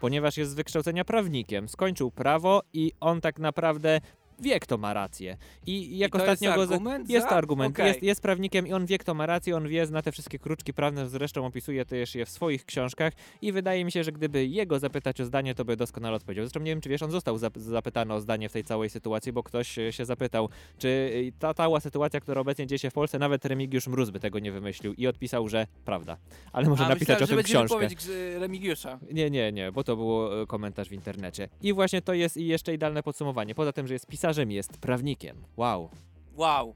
[0.00, 1.68] Ponieważ jest z wykształcenia prawnikiem.
[1.68, 4.00] Skończył prawo i on tak naprawdę
[4.40, 5.36] wie, kto ma rację.
[5.66, 6.66] I jak jest ostatnio go.
[6.66, 7.30] za- argument jest za?
[7.30, 7.74] to argument.
[7.74, 7.86] Okej.
[7.86, 10.74] Jest, jest prawnikiem i on wie, kto ma rację, on wie, zna te wszystkie kruczki
[10.74, 13.12] prawne, zresztą opisuje też je w swoich książkach.
[13.42, 16.44] I wydaje mi się, że gdyby jego zapytać o zdanie, to by doskonale odpowiedział.
[16.44, 19.32] Zresztą nie wiem, czy wiesz, on został zap- zapytany o zdanie w tej całej sytuacji,
[19.32, 22.94] bo ktoś e, się zapytał, czy e, ta cała sytuacja, która obecnie dzieje się w
[22.94, 24.92] Polsce, nawet Remigiusz Mróz by tego nie wymyślił.
[24.94, 26.16] I odpisał, że prawda.
[26.52, 27.74] Ale może A, napisać myślałem, o tym książkę.
[27.78, 28.98] wypowiedź Grzy- Remigiusza.
[29.12, 31.48] Nie, nie, nie, bo to było e, komentarz w internecie.
[31.62, 33.54] I właśnie to jest i jeszcze idealne podsumowanie.
[33.54, 35.44] Poza tym, że jest pisarzem, jest prawnikiem.
[35.56, 35.90] Wow.
[36.34, 36.74] Wow.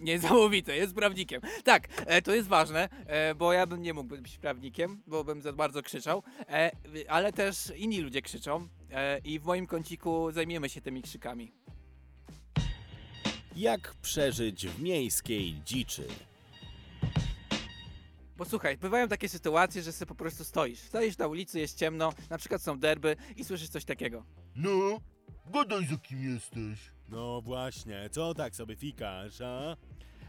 [0.00, 1.40] Niesamowite, jest prawnikiem.
[1.64, 5.42] Tak, e, to jest ważne, e, bo ja bym nie mógł być prawnikiem, bo bym
[5.42, 6.70] za bardzo krzyczał, e,
[7.08, 11.52] ale też inni ludzie krzyczą e, i w moim kąciku zajmiemy się tymi krzykami.
[13.56, 16.06] Jak przeżyć w miejskiej dziczy?
[18.36, 20.78] Bo słuchaj, bywają takie sytuacje, że sobie po prostu stoisz.
[20.78, 24.24] Stoisz na ulicy, jest ciemno, na przykład są derby i słyszysz coś takiego.
[24.56, 25.00] No,
[25.46, 26.90] gadaj za kim jesteś.
[27.08, 29.76] No właśnie, co tak sobie fikasz, a?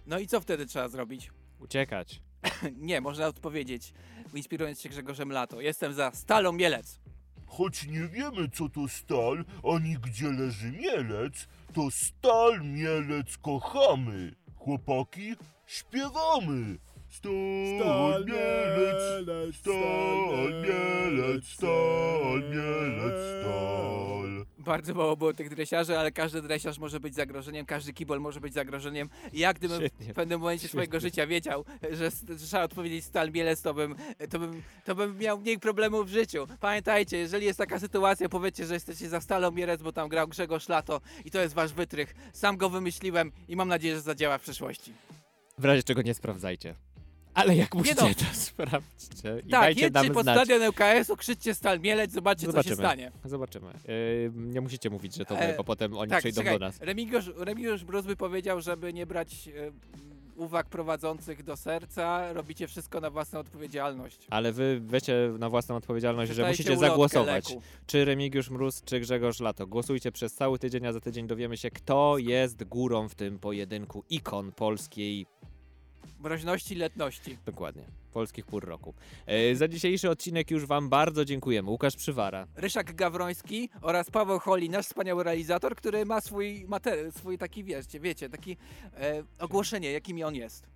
[0.07, 1.31] No i co wtedy trzeba zrobić?
[1.59, 2.21] Uciekać.
[2.77, 3.93] nie, można odpowiedzieć,
[4.33, 5.61] inspirując się Grzegorzem Lato.
[5.61, 6.99] Jestem za Stalą Mielec.
[7.47, 14.35] Choć nie wiemy, co to stal, ani gdzie leży mielec, to stal mielec kochamy.
[14.55, 15.35] Chłopaki,
[15.65, 16.77] śpiewamy.
[17.09, 17.31] Stal,
[17.79, 24.45] Stal mielec, stal mielec, stal mielec, stal.
[24.63, 28.53] Bardzo mało było tych dresiarzy, ale każdy dresiarz może być zagrożeniem, każdy kibol może być
[28.53, 29.09] zagrożeniem.
[29.33, 30.13] I jak gdybym Świetnie.
[30.13, 30.69] w pewnym momencie Świetnie.
[30.69, 33.95] swojego życia wiedział, że, że trzeba odpowiedzieć Stal Mielec, to bym,
[34.29, 36.47] to, bym, to bym miał mniej problemów w życiu.
[36.59, 40.69] Pamiętajcie, jeżeli jest taka sytuacja, powiedzcie, że jesteście za Stalą Mielec, bo tam grał Grzegorz
[40.69, 42.13] Lato i to jest wasz wytrych.
[42.33, 44.93] Sam go wymyśliłem i mam nadzieję, że zadziała w przyszłości.
[45.57, 46.75] W razie czego nie sprawdzajcie.
[47.33, 48.13] Ale jak musicie, no.
[48.13, 50.37] to sprawdźcie i tak, jedźcie pod znać.
[50.37, 53.11] stadion ŁKS-u, krzyczcie Stal Mielec, zobaczcie, co się stanie.
[53.25, 53.67] Zobaczymy.
[53.87, 56.65] Yy, nie musicie mówić, że to my, E, bo potem oni tak, przyjdą czekaj, do
[56.65, 56.79] nas.
[56.81, 59.71] Remigiusz, Remigiusz Brus by powiedział, żeby nie brać e,
[60.35, 64.27] uwag prowadzących do serca, robicie wszystko na własną odpowiedzialność.
[64.29, 67.49] Ale wy weźcie na własną odpowiedzialność, że Przeczytajcie musicie zagłosować.
[67.49, 67.61] leku.
[67.87, 69.67] Czy Remigiusz Mróz, czy Grzegorz Lato.
[69.67, 74.03] Głosujcie przez cały tydzień, a za tydzień dowiemy się, kto jest górą w tym pojedynku
[74.09, 75.25] ikon polskiej
[76.21, 77.37] Mroźności, letności.
[77.45, 77.83] Dokładnie.
[78.13, 78.93] Polskich pór roku.
[79.25, 81.69] E, za dzisiejszy odcinek już Wam bardzo dziękujemy.
[81.69, 82.47] Łukasz Przywara.
[82.55, 87.99] Ryszak Gawroński oraz Paweł Holi, nasz wspaniały realizator, który ma swój materiał, swój taki, wiecie,
[87.99, 88.57] wiecie taki
[88.93, 90.67] e, ogłoszenie, jakim on jest.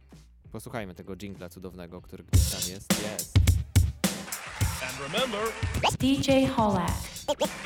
[0.52, 3.04] Posłuchajmy tego jingla cudownego, który gdzieś tam jest.
[3.04, 3.38] Jest.
[4.84, 5.42] And remember,
[6.00, 6.92] DJ Holak.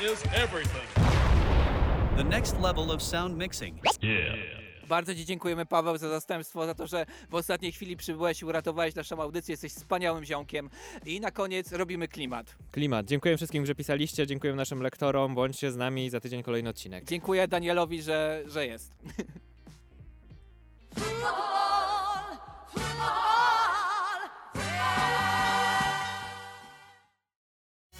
[0.02, 0.88] is everything.
[2.16, 3.80] The next level of sound mixing.
[4.90, 8.94] Bardzo Ci dziękujemy, Paweł, za zastępstwo, za to, że w ostatniej chwili przybyłeś i uratowałeś
[8.94, 9.52] naszą audycję.
[9.52, 10.70] Jesteś wspaniałym ziomkiem.
[11.06, 12.56] I na koniec robimy klimat.
[12.70, 13.06] Klimat.
[13.06, 14.26] Dziękuję wszystkim, że pisaliście.
[14.26, 15.34] Dziękuję naszym lektorom.
[15.34, 17.04] Bądźcie z nami za tydzień kolejny odcinek.
[17.04, 18.92] Dziękuję Danielowi, że, że jest.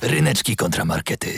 [0.03, 1.31] Ryneczki kontramarkety.